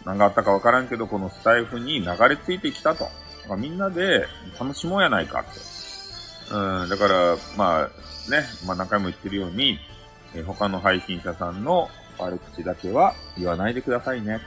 [0.05, 3.07] 何があったかわからんけど、このスタイフに流れ着いてきたと。
[3.57, 4.27] みんなで
[4.59, 5.59] 楽しもうやないかって。
[6.51, 9.79] うん、だから、まあ、ね、まあ何回も言ってるように、
[10.35, 14.39] え他の配信者さんの悪口だけは言わないでくださいね。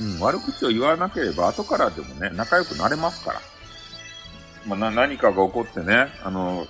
[0.00, 3.40] うん、悪口を言わなければ後からでもね、仲良くなれますから。
[4.66, 6.66] まあ、な、何かが起こってね、あの、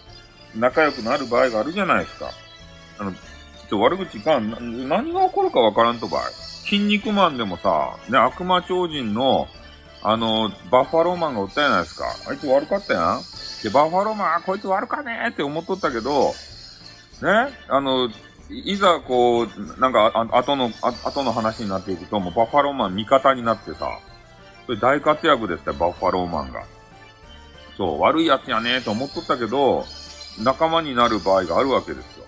[0.54, 2.30] 仲良くなる場合があるじゃないですか。
[2.98, 3.18] あの、ちょ
[3.66, 6.22] っと悪口が、何が起こるかわからんと場合。
[6.64, 9.48] 筋肉マンでもさ、ね、悪魔超人の、
[10.02, 12.04] あの、バッファローマンがおったじゃないですか。
[12.28, 13.22] あいつ悪かったやん。
[13.62, 16.34] で、バッファローマン、こいつ悪かねえって思っとったけど、
[17.22, 18.10] ね、あの、
[18.50, 23.98] いざこう、なんか、あ後の、あ後の話になっていくと、もうバッファローマン味方になってさ、
[24.66, 26.62] それ大活躍ですよ、バッファローマンが。
[27.76, 29.85] そう、悪いやつやねと思っとったけど、
[30.42, 32.24] 仲間になる場合があるわけですよ。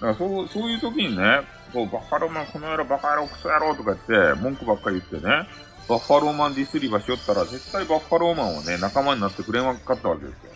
[0.00, 5.46] からそう、そういう時にね、こう、バッファローマンこの野郎バカ野郎クソ野郎とか言って、文句ばっかり言ってね、
[5.88, 10.51] バッファローマンディスリバしよったら、絶対バッファローマンはね、仲間になってくれなかったわけですよ。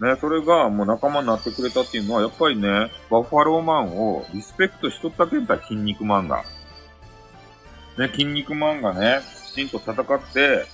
[0.00, 6.42] ね、それがもう仲間になってくれたっていうのは、やっぱりね、バッファローマンをリスペクトしとったけんた、筋肉マンが。
[7.98, 10.64] ね、筋肉マンがね、きちんと戦って、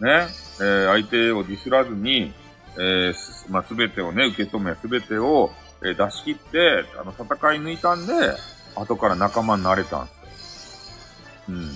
[0.00, 0.28] ね、
[0.60, 2.32] えー、相手をディスらずに、
[2.76, 5.50] えー、ま、すべてをね、受け止め、すべてを、
[5.82, 8.12] えー、出し切って、あの、戦い抜いたんで、
[8.76, 10.92] 後から仲間になれたんです
[11.48, 11.56] よ。
[11.56, 11.70] うん。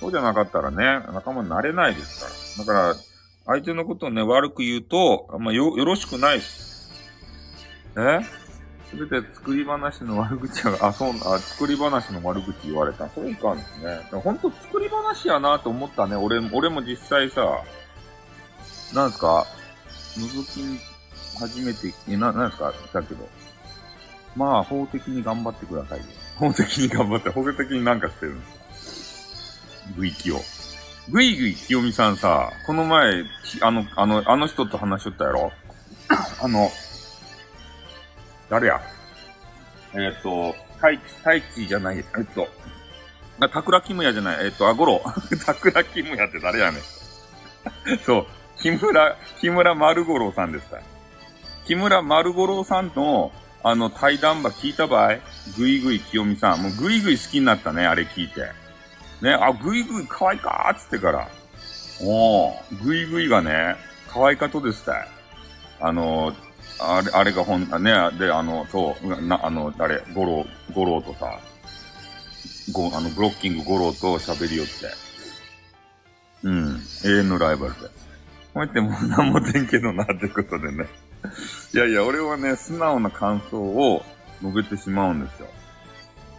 [0.00, 2.82] そうじゃなかったらね、仲間になれないですから。
[2.82, 3.09] だから、
[3.46, 6.92] 相手のことをね、悪く言うと、あんまよ、よろしくないす。
[7.96, 8.20] え？
[8.88, 13.08] すべて作り話の悪口は、あ、そう、あ、作り話の悪口言われた。
[13.08, 14.00] そういかんですね。
[14.20, 16.16] ほんと作り話やなと思ったね。
[16.16, 17.62] 俺、俺も実際さ、
[18.94, 19.46] なんすか？
[20.16, 20.80] 覗き
[21.38, 22.72] 初めて、え、な、なんすか？
[22.92, 23.28] だけど。
[24.36, 26.04] まあ、法的に頑張ってくださいよ。
[26.36, 30.40] 法的に頑張って、法的になんかしてるんですかブイキを。
[31.10, 33.24] ぐいぐい清美さんさ、この前、
[33.62, 35.52] あの、あの、あの人と話しとったやろ？
[36.40, 36.70] あの、
[38.48, 38.80] 誰や？
[39.92, 42.46] えっ、ー、と、太一、太一じゃない、えっと、
[43.40, 45.02] あ、桜木村じゃない、えっと、あ、ゴロ。
[45.38, 46.82] 桜木村って誰やねん。
[48.06, 48.26] そう、
[48.62, 50.78] 木村、木村丸五郎さんですか
[51.66, 53.32] 木村丸五郎さんの、
[53.64, 55.16] あの、対談場聞いた場合、
[55.58, 56.62] ぐいぐい清美さん。
[56.62, 58.59] もうぐいぐい好きになったね、あれ聞いて。
[59.20, 60.72] ね、あ、ぐいぐい可愛いか？
[60.74, 61.28] ーっつってから。
[62.02, 63.76] おー、ぐいぐいがね、
[64.08, 65.08] 可愛かとですたい。
[65.80, 66.34] あの、
[66.80, 67.68] あれ、あれがほん、ね、
[68.18, 71.38] で、あの、そう、な、あの、誰、五郎、五郎とさ、
[72.72, 74.72] ご、あの、ブロッキング五郎と喋りよって。
[76.42, 77.80] うん、永遠のライバルで。
[77.80, 77.90] こ
[78.56, 80.86] うやってもう何もでんけどな、ってことでね。
[81.74, 84.02] いやいや、俺はね、素直な感想を
[84.42, 85.48] 述べてしまうんですよ。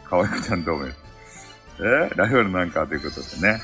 [0.03, 1.00] 可愛くちゃんと思います。
[1.81, 3.61] えライバルなんかということでね。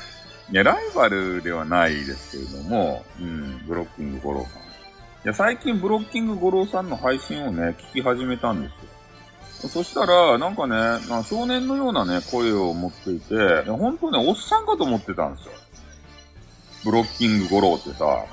[0.50, 4.62] いや、ライバルではないですけれども、うん、ブロッキング五郎さん。
[4.62, 4.64] い
[5.24, 8.68] や、最近ブロッキング五郎さんの配信をね、聞き始めたんで
[9.60, 9.68] すよ。
[9.68, 10.74] そしたら、なんかね、
[11.08, 13.34] まあ、少年のようなね、声を持っていて、
[13.68, 15.52] 本当ね、おっさんかと思ってたんですよ。
[16.84, 18.24] ブロッキング五郎ってさ、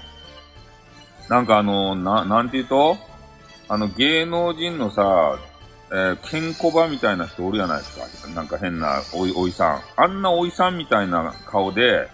[1.27, 2.97] なんかあの、な、なんて言うと？
[3.67, 5.39] あの、芸能人のさ、
[5.91, 8.27] えー、ケンコバみたいな人おるじゃないですか。
[8.29, 9.81] なんか変なおい、おいさん。
[9.95, 12.09] あんなおいさんみたいな顔で、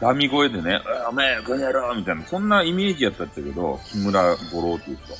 [0.00, 5.14] ダミ声でね、おめえ、この野郎みたいな、そんなイメージやったっちゃけど、木村五郎っていう人。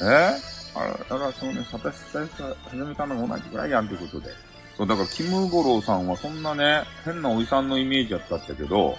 [0.00, 2.28] えー、あだからそのね、サタシサイ
[2.70, 4.30] 始めたのも同じぐらいやんってことで。
[4.76, 8.96] そう、だからキム五郎さんはそんなね、変なおいさんのイメージやったっちゃけど、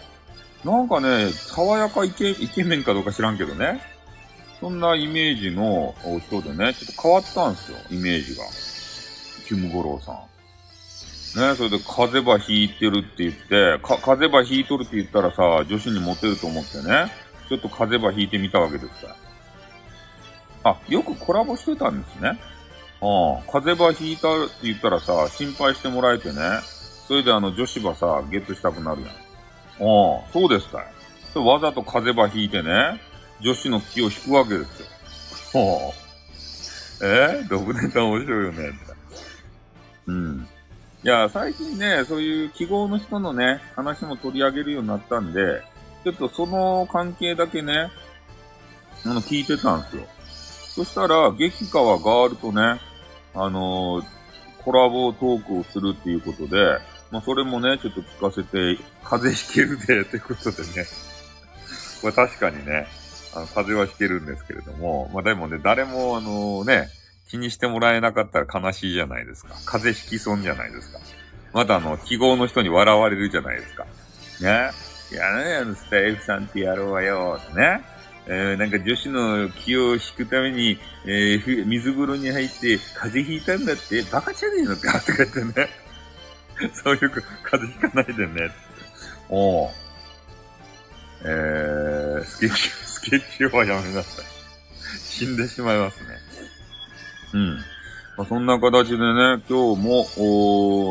[0.65, 3.81] なんかね、爽やかイケイケメンかどうか知らんけどね。
[4.59, 5.95] そんなイメージの
[6.27, 8.43] 人でね、ちょっと変わったんですよ、イメージが。
[9.47, 10.15] キムゴロウさん。
[11.39, 17.11] ね、それで風邪引いてるって言って、か、風邪引いとるって言ったらさ、女子にモテると思ってね、
[17.47, 19.15] ちょっと風邪引いてみたわけですか
[20.63, 20.71] ら。
[20.71, 22.39] あ、よくコラボしてたんですね。
[23.01, 23.51] うん。
[23.51, 26.41] 風邪引いたって言ったらさ、心配してもらえてね、
[27.07, 29.11] それであの女子ばさ、ゲットしたくなるやん。
[29.11, 30.31] うん。
[30.33, 31.39] そうですかい。
[31.39, 33.01] わざと風邪引いてね、
[33.41, 34.87] 女子の気を引くわけですよ。
[35.53, 35.93] ほ
[37.01, 37.05] う。
[37.05, 37.43] え？
[37.45, 38.71] ー、ロブネタ面白いよね。
[40.07, 40.47] うん。
[41.03, 45.63] いや、最近ね、そういう記号の人のね、話も取り上げるようになったんで、
[46.03, 47.89] ちょっとその関係だけね、
[49.05, 50.03] あの、聞いてたんですよ。
[50.75, 52.81] そしたら、激川ガールとね、
[53.33, 54.05] あのー、
[54.63, 56.79] コラボトークをするっていうことで、
[57.11, 60.85] まあ、それもね、ちょっと聞かせて、風邪ひけるで、ってことでね。
[62.01, 62.87] これ確かにね、
[63.33, 66.89] あの、風邪はひけるんですけれども、まあでもね、誰もあのね、
[67.29, 69.53] 気にしてもらえなかったら悲しいじゃないですか。
[69.65, 70.99] 風邪ひき損じゃないですか。
[71.53, 73.85] またあの、記号の人に笑われるじゃないですか。
[74.41, 74.71] ね。
[75.11, 77.81] いやね、あの、スタイフさんってやろうわよ、ね。
[78.27, 85.69] えー、なんか女子の気を引くために、えー、水風呂に入って風邪ひいたんだって、バカじゃねえのかとか言ってね。
[86.73, 87.23] そういう風
[87.65, 88.51] 邪ひかないでね。
[89.29, 89.69] おう。
[91.23, 92.69] えー、スケッチ、
[93.01, 94.25] スケッチはやめなさい。
[94.99, 96.09] 死んでしまいますね。
[97.33, 97.57] うん。
[98.17, 100.05] まあ、そんな形でね、今日も、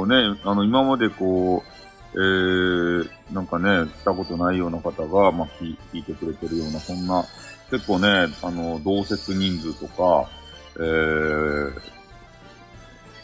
[0.01, 1.79] おね、あの、今までこう、
[2.15, 7.25] えー、なんかね、したことないような方が、まあ、聞いてくれてるような、そんな、
[7.71, 8.09] 結構ね、
[8.43, 10.31] あの、同説人数とか、
[10.77, 11.75] えー、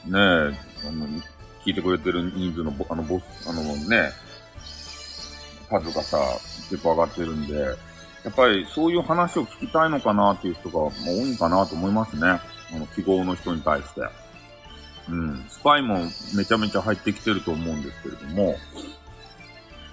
[0.06, 1.06] ね、あの、
[1.64, 4.10] 聞いてくれてる人数の、あの、ボス、あのね、
[5.70, 6.18] 数がさ、
[6.68, 7.74] 結構上がってるんで、
[8.24, 12.22] やっぱりそういう話を聞きたいのかなっていう人が、まあ、多いかなと思いますね。
[12.26, 12.40] あ
[12.72, 14.00] の、記号の人に対して。
[15.10, 15.44] うん。
[15.48, 15.98] スパイも
[16.34, 18.56] めちゃめちゃ入ってきてると思うんですけれども、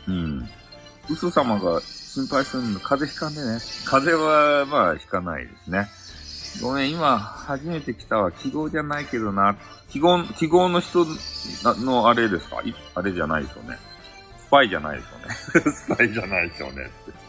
[0.08, 0.50] うん。
[1.10, 3.60] ウソ様が心配するの、風邪ひかんでね。
[3.86, 5.88] 風邪は、まあ、ひかないですね。
[6.62, 8.32] ごめん、今、初めて来たわ。
[8.32, 9.58] 記号じゃないけどな。
[9.90, 11.06] 記号、記号の人
[11.64, 12.62] のあれですか
[12.96, 13.78] あれじゃないですよね。
[14.40, 15.72] スパイじゃないですよね。
[15.72, 16.84] スパイじゃないですよね。
[16.84, 17.21] って。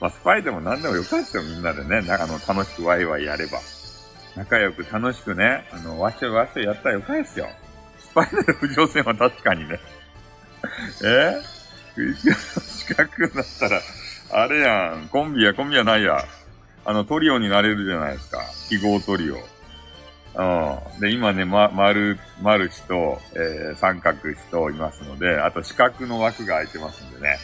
[0.00, 2.02] まあ、スパイでも何でもよかったよ、みんなでね。
[2.02, 3.58] なんかあの、楽しくワイワイやれば。
[4.36, 7.46] 仲良く楽しくね、あの、わしょわしょやったらよかいっすよ。
[7.98, 9.80] スパイダー浮上船は確かにね。
[11.04, 11.56] え？
[11.96, 13.80] 近くなったら、
[14.32, 16.22] あれやん、コンビや、コンビやないや。
[16.84, 18.42] あの、トリオになれるじゃないですか。
[18.68, 19.36] 記号トリオ。
[20.36, 21.00] うん。
[21.00, 27.38] で、今ね、ま、丸、丸氏と、えー、三角氏といますので、あと四角の枠が空いてますんでね。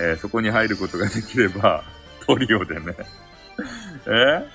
[0.00, 1.84] えー、そこに入ることができれば、
[2.26, 2.94] トリオでね。
[4.06, 4.10] え？
[4.10, 4.46] ー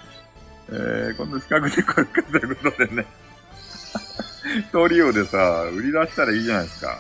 [0.69, 3.05] えー、今度近くで来るかということでね。
[4.71, 6.99] トリオでさ、売り出したらいいじゃないですか。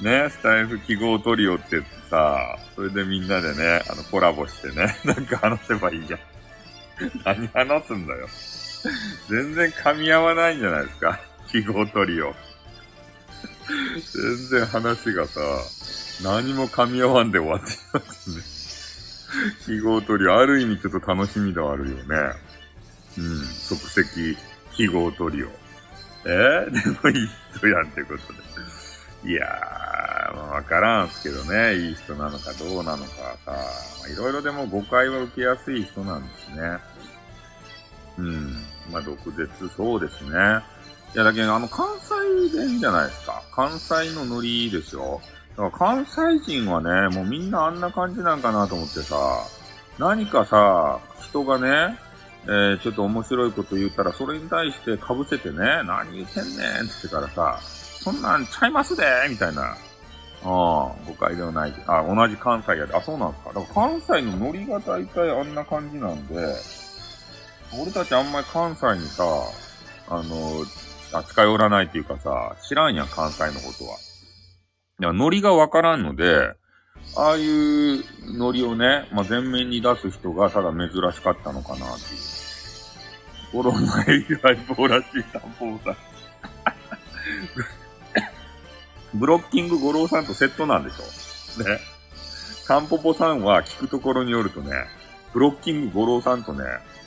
[0.00, 6.20] ね、スタイフ記号トリオって言ってさ、それでみんなでね、あの、コラボしてね、なんか話せばいいじゃん。
[7.24, 8.28] 何話すんだよ。
[9.28, 11.20] 全然噛み合わないんじゃないですか。
[11.48, 12.34] 記号トリオ。
[14.12, 15.40] 全然話がさ、
[16.22, 18.40] 何も噛み合わんで終わってまったんで。
[19.64, 22.02] 記号トリオ、ある意味ちょっと楽しみではあるよね。
[23.18, 24.36] うん、即席
[24.74, 25.48] 記号トリオ。
[26.24, 26.66] え？
[26.68, 29.32] ー、 でもいい人やんってことで。
[29.32, 36.78] いやー、まあ、わからんすけどね、いい人なのかどうなのかさ、いろいろでも誤解は受けやすい人なんですね。
[38.18, 40.30] うん、まあ、毒舌そうですね。
[41.14, 43.42] いや、だけど、あの、関西弁じゃないですか。
[43.54, 45.20] 関西のノリですよ。
[45.56, 49.16] だから関西人はね、もうみんなあんな感じなんかなと思ってさ、
[49.98, 51.98] 何かさ、人がね、
[52.44, 59.62] えー、ちょっと面白いこと言ったら、それに対して被せてね、何言ってんねんって言ってからさ、そんなんちゃいますでみたいな。
[59.62, 59.76] あ
[60.44, 61.74] あ、誤解ではない。
[61.86, 62.94] あ、同じ関西やで。
[62.94, 63.52] あ、そうなんですか。
[63.52, 66.34] だから関西のノリが大体あんな感じなんで、
[67.80, 69.24] 俺たちあんまり関西にさ、
[70.08, 70.64] あの、
[71.12, 73.96] 扱いおらないっていうかさ、知らんやん、関西のことは。
[75.02, 76.54] いや、ノリがわからんので、
[77.16, 78.04] ああいう
[78.38, 82.20] ノリをね、まあ、前面に出す人がただ珍しかったのかなっていう。
[83.50, 85.96] コロナ以外棒らしいタンポポさん。
[89.18, 91.80] ブロッキング五郎さんとセットなんでしょね。
[92.68, 94.70] タンポポさんは聞くところによるとね、
[95.32, 96.62] ブロッキング五郎さんとね、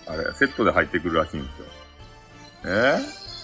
[0.06, 1.66] あれ、セットで入ってくるらしいんですよ。
[2.66, 3.00] え？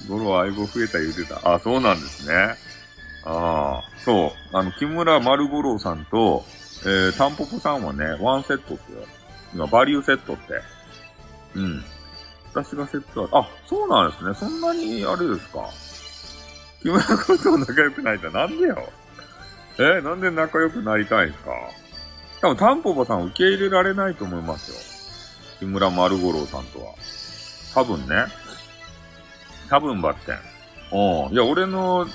[0.10, 1.54] 五郎相棒増えた言うてた。
[1.54, 2.58] あ、そうなんですね。
[3.24, 4.58] ああ、そう。
[4.58, 6.44] あの、木村丸五郎さんと、
[6.84, 8.84] えー、タンポポさんはね、ワンセットって
[9.54, 10.62] 今、バリューセットって。
[11.56, 11.84] うん。
[12.54, 14.34] 私がセットは、あ、そうなんですね。
[14.34, 15.70] そんなに、あれですか。
[16.82, 18.90] 木村君と仲良くないってなんでよ。
[19.78, 21.52] えー、なんで仲良くなりたいんですか
[22.42, 24.78] 多分、タンポポさん受け入れられないと思いますよ。
[25.60, 26.94] 木村丸五郎さんとは。
[27.76, 28.26] 多分ね。
[29.70, 30.36] 多分ばってん。
[30.92, 31.34] うん。
[31.34, 32.08] いや、俺の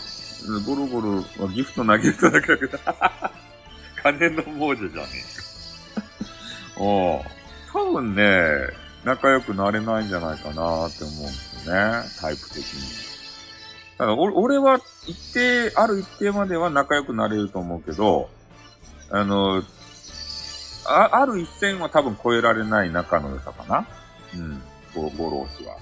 [0.64, 2.48] ゴロゴロ、ギフト投げるとだけ
[4.02, 6.06] 金の亡者じゃねえか。
[6.82, 7.24] お
[7.72, 8.68] 多分ね、
[9.04, 12.02] 仲良くなれないんじゃないかなって思うんですよね。
[12.20, 13.06] タイプ的に。
[13.98, 18.28] だから俺は一定、ある一定までは仲良くなれると思うけど、
[19.10, 19.62] あの、
[20.88, 23.86] あある一線は多分超えられない仲の良さかな。
[24.34, 24.62] うん。
[24.94, 25.76] ゴロゴロ氏は。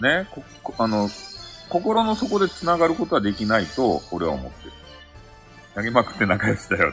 [0.00, 1.08] ね、こ、こあの、
[1.72, 4.72] 心の底で繋がることはできないと、俺は思ってる。
[5.74, 6.92] 投げまくって仲良しだよ。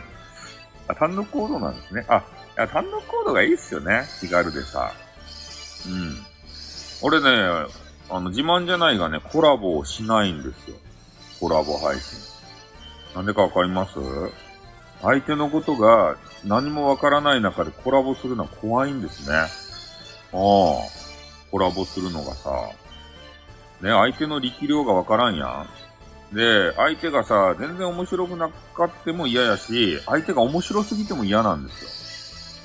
[0.87, 2.05] あ、単独行動なんですね。
[2.07, 2.21] あ、い
[2.55, 4.05] や単独行動がいいっすよね。
[4.21, 4.93] 気軽でさ。
[5.85, 6.17] うん。
[7.01, 7.29] 俺ね、
[8.09, 10.77] あの、自慢じゃないがね、コラボをしないんですよ。
[11.41, 12.17] コラボ配信。
[13.15, 13.99] なんでかわかります？
[15.01, 16.15] 相手のことが
[16.45, 19.35] 何もわからない中でコラボするのは怖いんですね。
[19.35, 19.49] ああ、
[21.51, 22.49] コラボするのがさ、
[23.81, 26.35] ね、相手の力量がわからんやん。
[26.35, 32.61] で、相手がさ、全然面白くなかっても嫌やし、相手が面白すぎても嫌なんです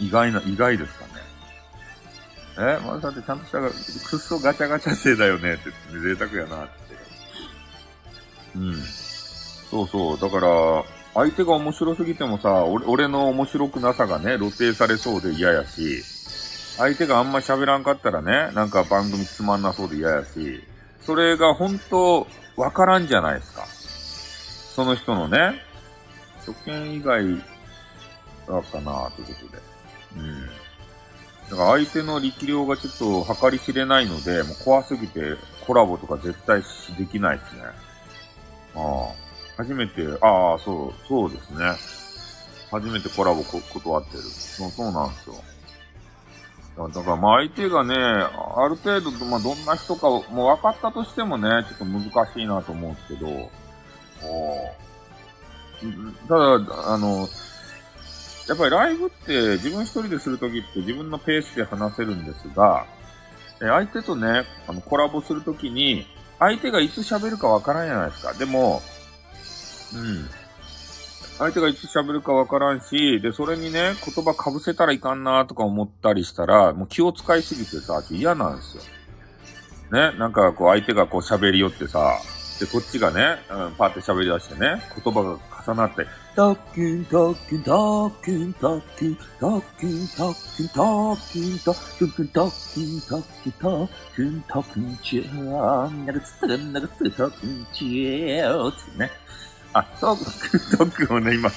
[0.00, 0.06] よ。
[0.06, 1.12] 意外な、意外ですかね。
[2.58, 6.72] え、まださってちゃんとしたが、くっそガチャガチャ生だよねってって贅沢やなって。
[8.56, 8.74] うん。
[9.70, 10.18] そうそう。
[10.18, 16.02] だから、相手が面白すぎてもさ、俺俺の面白くなさがね、露呈されそうで嫌やし、
[16.78, 20.62] 相手があんま喋らんかったらね、なんか番組つまんなそうで嫌やし、
[21.02, 22.26] それが本当
[22.56, 23.66] わからんじゃないですか。
[23.66, 25.60] その人のね、
[26.38, 27.24] 初見以外
[28.46, 29.62] だったなということで。
[30.16, 30.46] うん。
[31.50, 32.90] だから相手の力量がちょ
[33.24, 35.34] っと計り知れないので、もう怖すぎて
[35.66, 36.62] コラボとか絶対
[36.96, 37.62] できないですね。
[38.76, 39.28] ああ。
[39.56, 41.58] 初めて、ああ、そう、そうですね。
[42.70, 44.22] 初めてコラボ断ってる。
[44.22, 45.34] そう、そうなんですよ。
[46.86, 53.50] だから、まあ相手がね、ある程度、まあどんな人かもう分かったとしてもね、ちょっと難しいなと思うんですけど、
[56.28, 57.28] ただ、あの、
[58.48, 62.86] やっぱりライブって自分一人でするときって自分のペースで話せるんですが、
[63.58, 66.06] 相手とね、あのコラボするときに、
[66.38, 68.32] 相手がいつ喋るかわからんじゃないですか。
[68.34, 68.80] でも、
[69.94, 70.30] うん。
[71.38, 78.82] 相手がいつ喋るかわからんし、で、それにね、言葉被せたらいかんなとか思ったりしたら、もう気を使いすぎてさ、嫌なんですよ。
[79.92, 82.18] ね、なんかこう相手がこう喋り寄ってさ、
[82.58, 99.10] で、こっちがね、うん、パーって喋り出してね、言葉が重なって、タッキン、タッキン、タッキン、タッキン、タッキン、タッキン、タッキン、タッキン、タッキン、タッキン、タッキン、タッキン、チェー、ながつったがながつったタッキン、チェー、ってね。
[99.72, 101.50] あ、トーク、トークをね、今、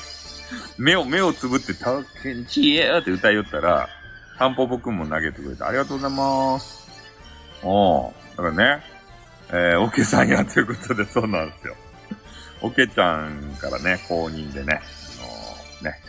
[0.77, 3.87] 目を、目をつぶって、トークンチエーって歌いよったら、
[4.37, 6.87] タンポポくんも投げてくれて、ありがとうございます。
[7.63, 8.83] おー、だからね、
[9.49, 11.75] えー、オケさんやということで、そうなんですよ。
[12.61, 14.81] オケちゃんからね、公認でね、
[15.81, 15.99] あのー、ね、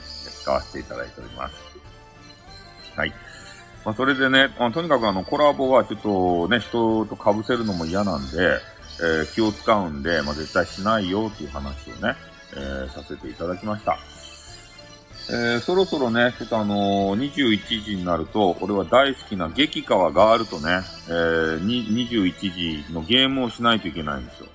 [0.42, 1.54] 使わせていただいております。
[2.96, 3.12] はい。
[3.84, 8.58] まあ、それでね、まあ、とにかくあの、コラボはちょっとね、人と被せるのも嫌なんで、
[9.02, 12.16] え、気を使うんで、まあ、絶対しないよっていう話をね、
[12.56, 13.98] え、させていただきました。
[15.30, 24.48] えー、そろそろね、ちょっとあのー、21時になると、俺は大好きな激川ガールとね、えー、21時のゲームをしないといけないんですよ。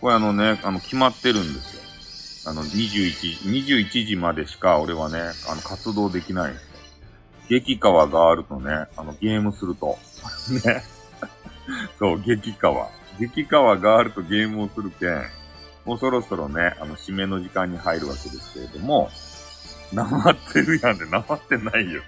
[0.00, 2.50] これあのね、あの、決まってるんですよ。
[2.50, 6.68] あの、21、21時までしか俺はね、あの、活動できないんですよ。
[7.60, 9.98] 激川ガールとね、あの、ゲームすると。
[10.64, 10.82] ね。
[11.98, 12.88] そう、激川。
[13.18, 15.22] 激川ガールとゲームをするけん、
[15.84, 19.10] もうそろそろね、あの、締めの時間に入るわけですけれども、
[19.92, 22.02] なまってるやんで、なまってないよ。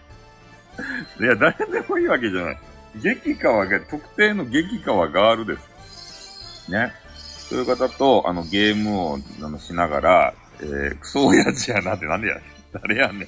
[1.20, 2.58] いや、誰でもいいわけじゃない。
[3.02, 6.70] 激川が、特定の激川ガールです。
[6.70, 6.92] ね。
[7.16, 12.36] そういう方と、あの、ゲームを、あの、しながら、えー、クソ親父やなってなんでや、
[12.72, 13.26] 誰やねん。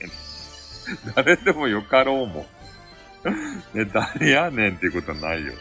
[1.15, 3.79] 誰でもよかろうもん。
[3.79, 5.55] ね、誰やねんっていうことはないよ。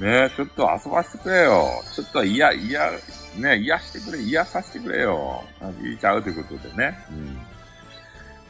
[0.00, 1.64] ねえちょっと遊ばせてくれよ。
[1.94, 2.90] ちょっと嫌、嫌、
[3.38, 5.42] ね癒してくれ、癒させてくれよ。
[5.82, 6.98] いいちゃうということでね。
[7.10, 7.38] うん。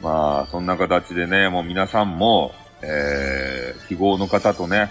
[0.00, 4.90] まあ、そんな形でね、もう皆さんも、えー、記号の方とね、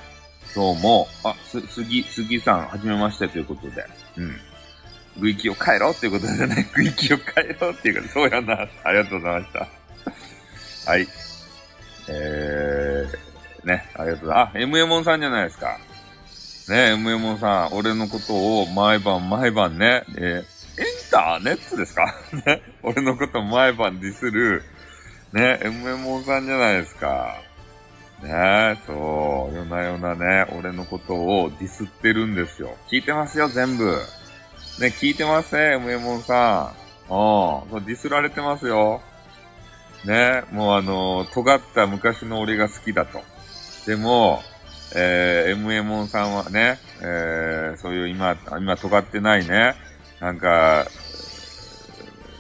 [0.56, 3.86] 今日も、あ、す、杉、杉さん、はじめましてということで、
[4.16, 4.36] うん。
[5.20, 8.68] グイキを変えろっていうことでね、グイキを変えろっていうか、そうやな。
[8.84, 10.91] ありがとうございました。
[10.91, 11.08] はい。
[12.08, 14.58] えー、ね、ありがとうございます。
[14.58, 15.78] あ、MMO さんじゃないですか。
[16.70, 20.45] ねえ、MMO さん、俺のことを毎晩毎晩ね、えー、イン
[21.11, 22.05] ターネットですか？
[22.45, 24.63] ね、俺のこと毎晩ディスる、
[25.32, 27.36] ね、MMO さんじゃないですか。
[28.24, 32.76] ねえそう、夜な夜なね、俺のことをディスってるんですよ。
[32.89, 33.86] 聞いてますよ、全部。
[34.80, 36.74] ね、聞いてますね、MMO さ
[37.09, 37.13] ん。
[37.13, 39.01] うん、そうディスられてますよ。
[40.05, 43.22] ね、もうあの、尖った昔の俺が好きだと。
[43.86, 44.41] でも、
[44.94, 49.76] えー、MMO さんはね、えー、そういう今、今尖ってないね、
[50.20, 50.86] なんか、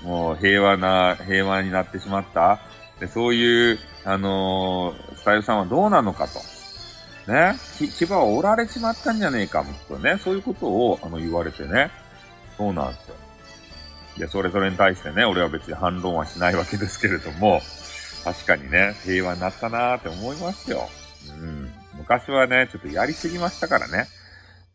[0.03, 2.59] もう平和な、平和になってしまった。
[2.99, 6.39] でそういう、あのー、スタイルさんはどうなのかと。
[7.31, 11.89] ね、牙は折られちまったんじゃねえか、もっとね、そういうことを、あの、言われてね。
[12.55, 13.15] そうなんですよ。
[14.19, 17.61] で、それぞれに対してね、俺は別に反論はしないわけですけれども、
[18.23, 20.87] 確かにね、平和になったなーって思いますよ。
[21.29, 21.71] うん。
[22.07, 24.05] 昔はね、ちょっとやりすぎましたからね。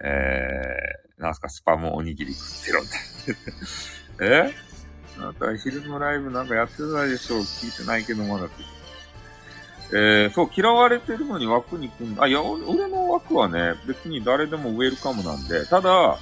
[0.03, 2.85] えー、なんすか、スパムおにぎり食ってろっ
[4.18, 4.51] て。
[4.51, 4.55] え？
[5.20, 8.49] あた昼のライブなんかやってたでしょう聞いてないけどまだ
[9.93, 16.18] えー、そう、嫌われてるのに枠に来んあ、いや、俺の枠はね、別に誰でもウェルカムなんで、ただ、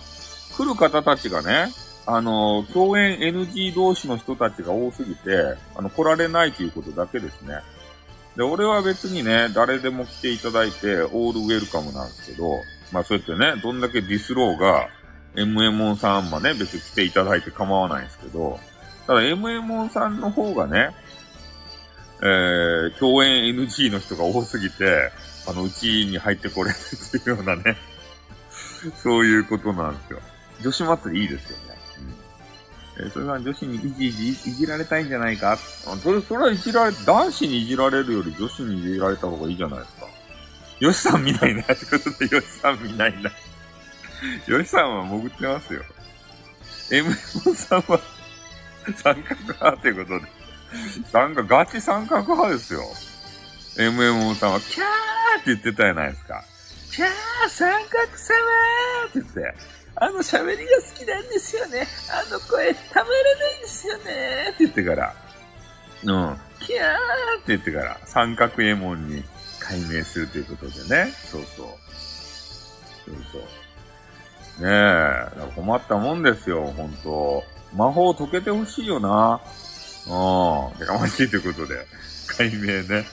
[0.56, 1.72] 来る方たちがね、
[2.06, 7.60] あの、共演 NG 同士の人たちが多すぎて、あの、来られないということだけですね。
[8.38, 12.62] で、俺は別にね、誰でも来ていただいて、オールウェルカムなんですけど、
[12.92, 14.88] まあそうやってね、どんだけディスろうが、
[15.34, 18.60] MMO さんもね、別に来ていただいて構わないんですけど、
[19.08, 20.90] ただ MMO さんの方がね、
[22.20, 25.10] えー、共演 NG の人が多すぎて、
[25.48, 27.76] あの、うちに入ってこれるっていうようなね、
[29.02, 30.20] そういうことなんですよ。
[30.62, 31.77] 女子祭りいいですよね。
[33.00, 35.56] え、それは女子にいじいじ、いじられたいんじゃないか？
[36.02, 40.08] それ、それはいじられ、男子にいじられるより女子にいじられた方がいいじゃないですか。
[40.80, 43.30] よしさん見ないなってことで、よしさん見ないな。
[44.46, 45.82] よしさんは潜ってますよ。
[46.90, 48.00] M さんは
[48.96, 50.26] 三角派ってことで。
[51.12, 52.82] 三角、ガチ三角派ですよ。
[53.76, 54.86] MMO さんは、キャー
[55.40, 56.42] って言ってたじゃないですか。
[56.90, 58.34] キャー三角様
[59.08, 59.54] って言って、
[60.00, 61.86] あの喋りが好きなんですよね。
[62.10, 64.02] あの声たまらないんですよね
[64.50, 65.14] って言ってから、
[66.04, 66.96] うん、キャーっ
[67.38, 69.24] て言ってから、三角エモンに
[69.58, 71.12] 解明するということでね。
[71.24, 71.66] そうそう。
[73.06, 74.64] そうそう。
[74.64, 77.44] ねえ、困ったもんですよ、ほんと。
[77.74, 79.40] 魔法解けてほしいよな。
[80.06, 80.80] うん。
[80.80, 81.86] やかましいということで、
[82.26, 83.04] 解明ね。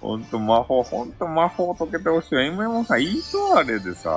[0.00, 2.40] ほんと魔法、ほんと魔法解けてほしいよ。
[2.40, 4.10] MM さん、いいとあれでさ、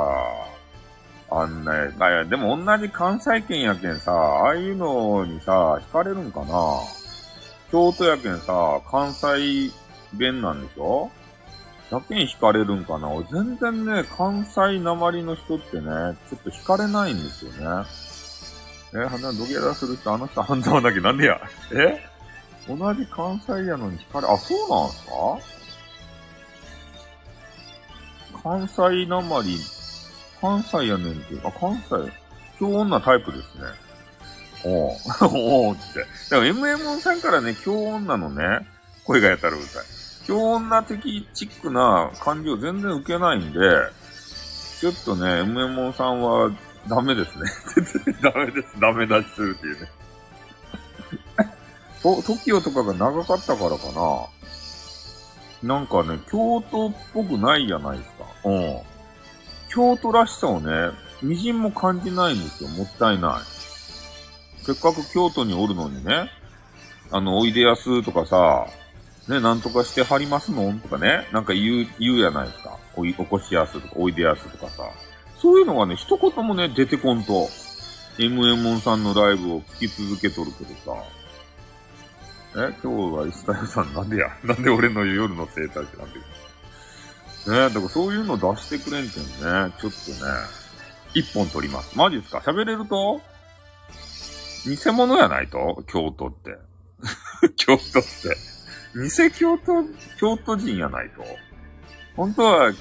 [1.32, 6.54] あんな、いや、でも同じ関西圏やけんさ、ああいうのにさ、惹かれるんかな。
[7.72, 9.72] 京都やけんさ、関西
[10.14, 11.12] 弁なんでしょ？
[11.92, 13.10] だけに惹かれるんかな。
[13.32, 15.84] 全然ね、関西なまりの人ってね、
[16.30, 17.86] ちょっと惹かれないんですよね。
[18.96, 21.40] え、鼻土下座する人、あの人半沢だけなんでや？
[21.74, 22.04] え？
[22.68, 25.14] 同じ関西やのに惹かれ、あ、そうなんすか？
[28.44, 29.58] 関西なまり、
[30.42, 32.12] 関西やねんって、あ、関西、
[32.60, 33.64] 京女タイプですね。
[34.66, 34.96] おう、
[35.70, 36.06] おうって。
[36.30, 38.68] でも MM さんからね、京女のね、
[39.06, 39.84] 声がやたらうるさい。
[40.26, 43.60] 京女的チックな感じを全然受けないんで、
[44.80, 46.52] ちょっとね、MM さんは
[46.88, 47.46] ダメですね。
[48.22, 48.80] ダメです。
[48.80, 49.90] ダメ出しするっていうね。
[52.02, 53.92] と、TOKIO とかが長かったからか
[55.64, 55.76] な。
[55.76, 58.26] なんかね、京都っぽくないじゃないですか。
[58.46, 58.80] うん。
[59.70, 60.92] 京都らしさをね、
[61.24, 62.70] 微塵も感じないんですよ。
[62.70, 63.60] もったいない。
[64.64, 66.30] せっかく京都におるのにね、
[67.12, 68.68] あの、おいでやすとかさ、
[69.28, 72.78] ね、なんとかしてはりますのとかね、なんか言う、言うやないですか。
[72.96, 74.84] おい、起こしやすとか、おいでやすとかさ。
[75.38, 77.48] そういうのがね、一言もね、出てこんと、
[78.18, 81.04] MM さんのライブを聞き続けとるけどさ、
[82.56, 84.28] え、今日はイスタヨさんなんでや？
[84.44, 86.20] なんで俺の夜の生態ってなんで
[87.48, 89.30] ねだからそういうの出してくれんけんね、
[89.80, 90.32] ちょっとね、
[91.14, 91.98] 一本取ります。
[91.98, 92.40] マジっすか？
[92.40, 93.22] 喋れると？
[94.66, 95.84] 偽物やないと？
[95.88, 96.58] 京都って。
[97.56, 98.38] 京都って。
[98.96, 99.84] 偽京都、
[100.20, 101.24] 京都人やないと
[102.16, 102.74] 本当は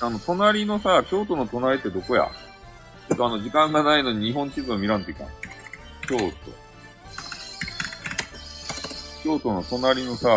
[0.00, 2.30] あの、隣のさ、京都の隣ってどこや？
[3.08, 5.26] ちょっとあの、時間がないのに日本地図を見らんといかん。
[6.08, 6.32] 京都。
[9.24, 10.28] 京都の隣のさ、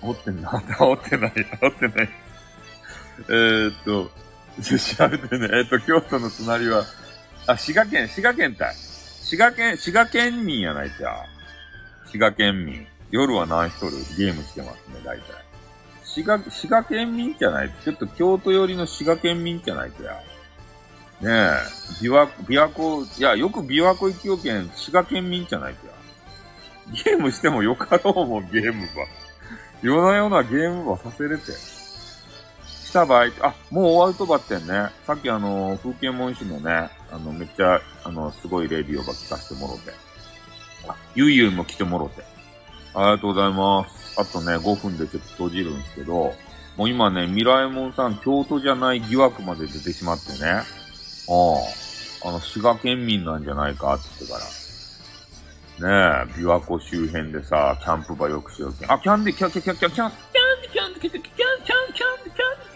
[0.00, 1.32] おってんな、おってない、
[1.62, 2.08] おってない。
[3.28, 4.10] えー、っと、
[4.62, 6.84] 調べてね、えー、っと、京都の隣は、
[7.46, 8.74] あ、滋賀県、滋賀県たい。
[8.74, 11.24] 滋賀県、滋賀県民やないじゃ。
[12.06, 12.86] 滋賀県民。
[13.10, 15.24] 夜は何しとるゲームしてますね、大体。
[16.04, 20.12] 滋賀、滋賀県民じゃないちょっと京都寄りの滋賀県民じゃないとや。
[20.12, 20.20] ね
[21.22, 25.92] え、琵琶、琵琶湖、いや、よく琵琶湖行きよけん、滋賀県民じゃないとや。
[27.04, 29.06] ゲームしてもよかろうもん、ゲームば。
[29.82, 31.77] 夜な夜なゲームばさせれて。
[32.88, 34.88] 来た場合、あ、もう終わるとばってんね。
[35.06, 39.92] さっきあの、風景文史のね、あの、めっちゃ、あの、すごいレディオば聞かせてもろて。
[40.88, 42.22] あ、ゆいゆいも来てもろて。
[42.94, 44.18] ありがとうございます。
[44.18, 46.32] あとね、5分でちょっと閉じるんですけど、
[46.78, 50.48] もう今ね、ミラエモンさん、京都じゃない疑惑まで出てしまってね。
[50.48, 50.62] あ
[52.24, 56.24] あ、あの、滋賀県民なんじゃないかって言ってから。
[56.24, 58.90] ねえ、琵琶湖周辺でさ、キャンプ場よくしようけん。
[58.90, 60.10] あ、キャンディ、キャキャキャキャキャン、キャン
[60.62, 61.37] ディ、キャンディ、キャンディ、キャンディ、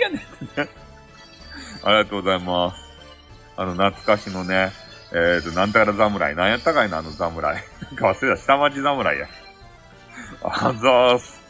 [0.03, 0.69] キャン、キャン、
[1.85, 2.83] ありがとうございます。
[3.57, 4.73] あの、懐かしのね、
[5.13, 6.35] えっ、ー、と、なんたら侍。
[6.35, 7.55] なんやったかいな、あの侍。
[7.55, 8.43] なんか忘れた。
[8.43, 9.29] 下町侍や。
[10.43, 11.41] アザース。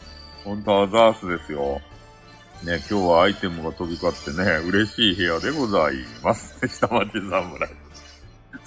[0.43, 1.81] ほんとアザースですよ。
[2.63, 6.55] ね、今日はアイテムが飛び交ってね、嬉しい部屋でございます。
[6.67, 7.69] 下町侍。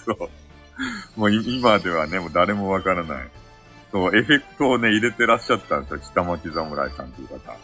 [0.05, 1.21] そう。
[1.21, 3.29] もう今ではね、もう誰もわからない。
[3.93, 6.01] そう、エフェクトをね、入れてらっしゃったんですよ。
[6.03, 7.57] 下町侍さんという方。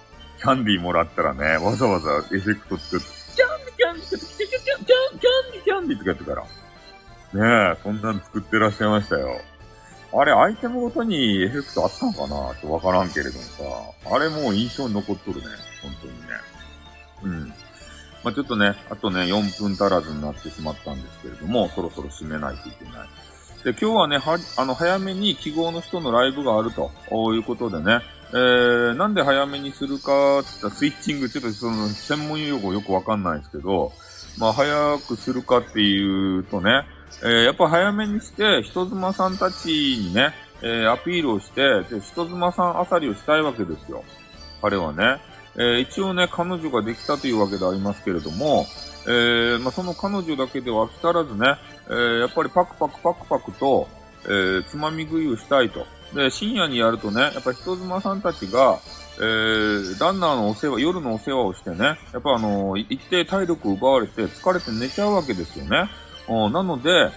[0.42, 6.42] キャンディーもらったらね、わざわざエフェクト作って、キャンディ、キャンディ、キャンディ、キャンディ、キャンディとかやってから。
[7.72, 9.40] ねえ、そんなん作ってらっしゃいましたよ。
[10.12, 13.44] あれ、アイテムごとにエフェクトあったのかなちょってわからんけれども
[14.02, 14.16] さ。
[14.16, 15.46] あれもう印象に残っとるね。
[15.80, 16.26] 本当にね。
[17.22, 17.48] うん。
[18.24, 23.08] まあ、ちょっとね、あとね、4分足らずになってしまったんですけれども、そろそろ締めないといけない。
[23.64, 26.90] で、今日はね、は、あの、早めに記号の人のライブがあると
[27.32, 28.00] いうことでね、
[28.32, 33.92] えー、なんで早めにするかって言ったらスイッチング、ちょっとその、専門用語よくわかんないですけど、
[34.38, 36.86] まあ、早くするかっていうとね、
[37.22, 44.02] えー、やっぱ早めにして、人妻さんたちにね、えー、アピールをして、で、人妻さんあさりをしたいわけですよ。
[44.62, 45.20] 彼はね。
[45.54, 48.64] えー、一応ね、彼女ができたというわけでありますけれども、
[49.06, 51.58] えー、まあ、その彼女だけでは飽き足らずね、
[51.88, 53.88] えー、やっぱりパクパクパクパクと、
[54.24, 55.86] えー、つまみ食いをしたいと。
[56.14, 58.78] で、深夜にやるとね、やっぱ人妻さんたちが、
[59.18, 65.90] えー、ランナーのお世話、夜のお世話をしてね、やっぱあのー、一定体力を奪われて疲れて寝ちゃうわけですよね。
[66.28, 67.10] なので、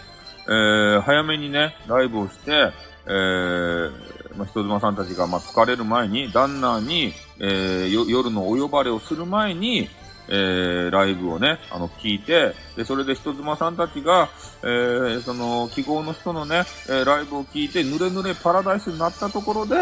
[0.48, 2.72] えー、早めにね、ライブをして、
[3.08, 3.92] えー、
[4.36, 9.90] まあ、人妻さんたちが、まあ、疲れる前に、ランナーに、えー、夜のお呼ばれをする前に、
[10.28, 14.30] えー、ライブをね、あの、聞いて、で、それで人妻さんたちが、
[14.64, 19.76] えー、その、記号の人のね、え、ライブを聞いて、ぬれぬれパラダイスになったところで、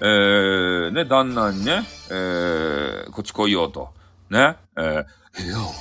[0.00, 3.90] えー、ね、旦那にね、えー、こっち来いよと、
[4.30, 5.04] ね、えー、
[5.44, 5.72] 部屋を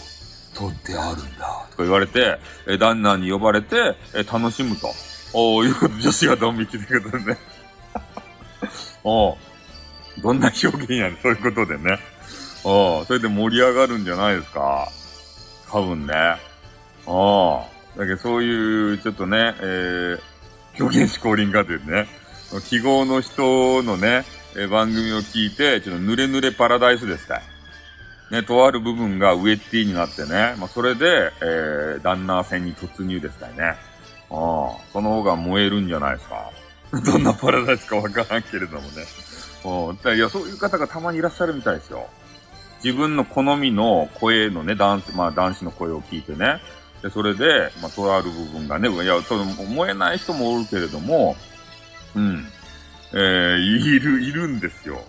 [0.55, 4.89] 取ってあるんだ、とか言われて、えー、旦那に呼ばれて、え、楽しむと、
[5.33, 7.37] おいうこと女子がドン引きということでね。
[9.03, 9.37] お
[10.21, 11.99] どんな表現やねそういうことでね。
[12.63, 14.87] おそれで盛り上がるんじゃないですか？
[15.71, 16.13] 多分ね。
[17.05, 17.63] お
[17.97, 20.19] だけどそういう、ちょっとね、えー、
[20.79, 22.07] 表現思考輪化というね、
[22.69, 24.23] 記号の人のね、
[24.55, 27.41] え、番組を聞いて、ちょっと濡れ濡れパラダイスですか。
[28.31, 33.55] ね、とある部分がウエッティになってね、まあ、それで、えー、ダンナー戦に突入ですかね。
[33.59, 33.75] ああ、
[34.29, 36.49] その方が燃えるんじゃないですか。
[37.11, 39.03] どんなパラダイスかわからんけれどもね。
[39.65, 42.07] うんいや、そういう方がたまにいらっしゃるみたいですよ。
[42.83, 46.59] 自分の好みの声のね、男子、まあ男子の声を聞いてね。
[47.01, 51.35] で、それで、まあ、とある部分がね、いや、その、燃えない人もおるけれども、
[52.15, 52.45] うん。
[53.13, 55.01] えー、いる、いるんですよ。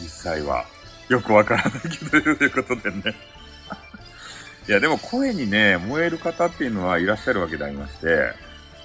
[0.00, 0.64] 実際は。
[1.08, 3.14] よくわからないけど、ということでね。
[4.68, 8.32] いや、でも声にね、燃える方っていうのはいらっしゃるわけでありまして、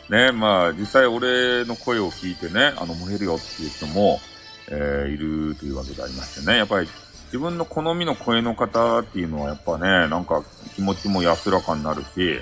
[0.10, 4.20] ね、まあ、実際俺の声を聞いてね、あの、燃えるよっていう人も、
[4.68, 6.90] えー、いるというわけでありましてね、やっぱり
[7.30, 10.44] 自分の好みの声の方っていうのはやっぱね、なんか
[10.76, 12.40] 気持ちも安らかになるし、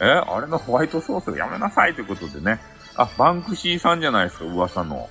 [0.00, 2.60] え、あれのホワイトソースやめなさいということでね、
[2.94, 5.08] あ、バンクシーさんじゃないですか、噂の。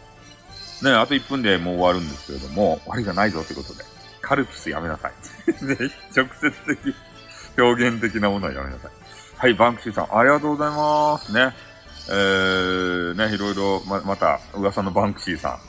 [0.81, 3.83] ね、あと1分でもう終わるんですけれども、終わりじゃないぞってことで、
[4.21, 5.11] カルピスやめなさい。
[5.65, 5.75] ね、
[6.15, 6.95] 直接的、
[7.57, 8.91] 表現的なものはやめなさい。
[9.37, 11.33] はい、バンクシーさん、ありがとうございます。
[11.33, 11.53] ね。
[12.09, 15.59] えー、ね、いろいろ、ま、また、噂のバンクシーさん、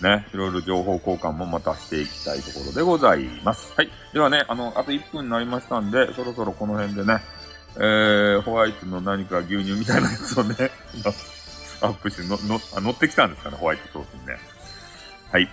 [0.00, 3.72] ね、いろいろ情報交換もまたしていきたいところでございます。
[3.76, 3.90] はい。
[4.12, 7.20] ではね、あの、あと1分になりましたんで、そろそろこの辺でね、
[7.76, 10.54] えー、ホワイトの何か牛乳みたいなやつをね、
[11.82, 14.38] アップしての、の、あ乗ってきたんですかね、ホワイトソースにね。
[15.30, 15.48] はい。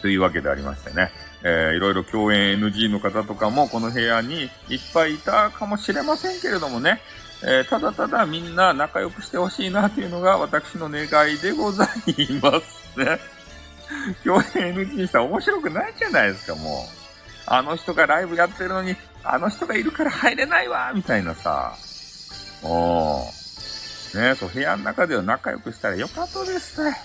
[0.00, 1.10] というわけでありましてね、
[1.42, 7.00] えー、いろいろ共演 NG の方とかもこの部屋にいっぱいいたかもしれませんけれどもね、
[7.42, 11.88] えー、ただただみんな仲良くしてほしいなというのが私の願いでござい
[12.42, 13.18] ますね。
[14.24, 16.98] 共演 NG したら面白くないじゃないですか、もう。
[17.46, 21.74] あの人がライブやってるのに、あの人がいるから入れないわ、みたいなさ。
[22.62, 23.22] お
[24.14, 26.96] ねそう、部屋の中では仲良くしたらよかったですね。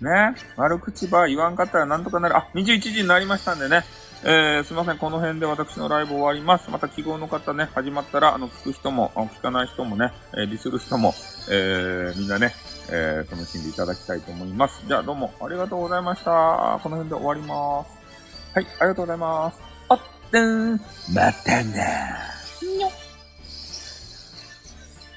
[0.00, 2.36] ね悪口ば言わんかったらなんとかなる。
[2.36, 3.84] あ、21時になりましたんでね。
[4.22, 4.98] えー、すいません。
[4.98, 6.70] この辺で私のライブ終わります。
[6.70, 11.14] また記号の方ね、始まったら、あの、聞く人も、聞かない人もね、えー、リスる人も、
[11.50, 12.54] えー、みんなね、
[12.92, 14.82] えー、楽しんでいただきたいと思います。
[14.86, 16.80] じゃあ、どうもありがとうございました。
[16.82, 18.00] この辺で終わります。
[18.54, 19.58] はい、ありがとうございます。
[19.88, 20.72] あって、ん、
[21.14, 22.36] またな。
[22.36, 22.39] ー。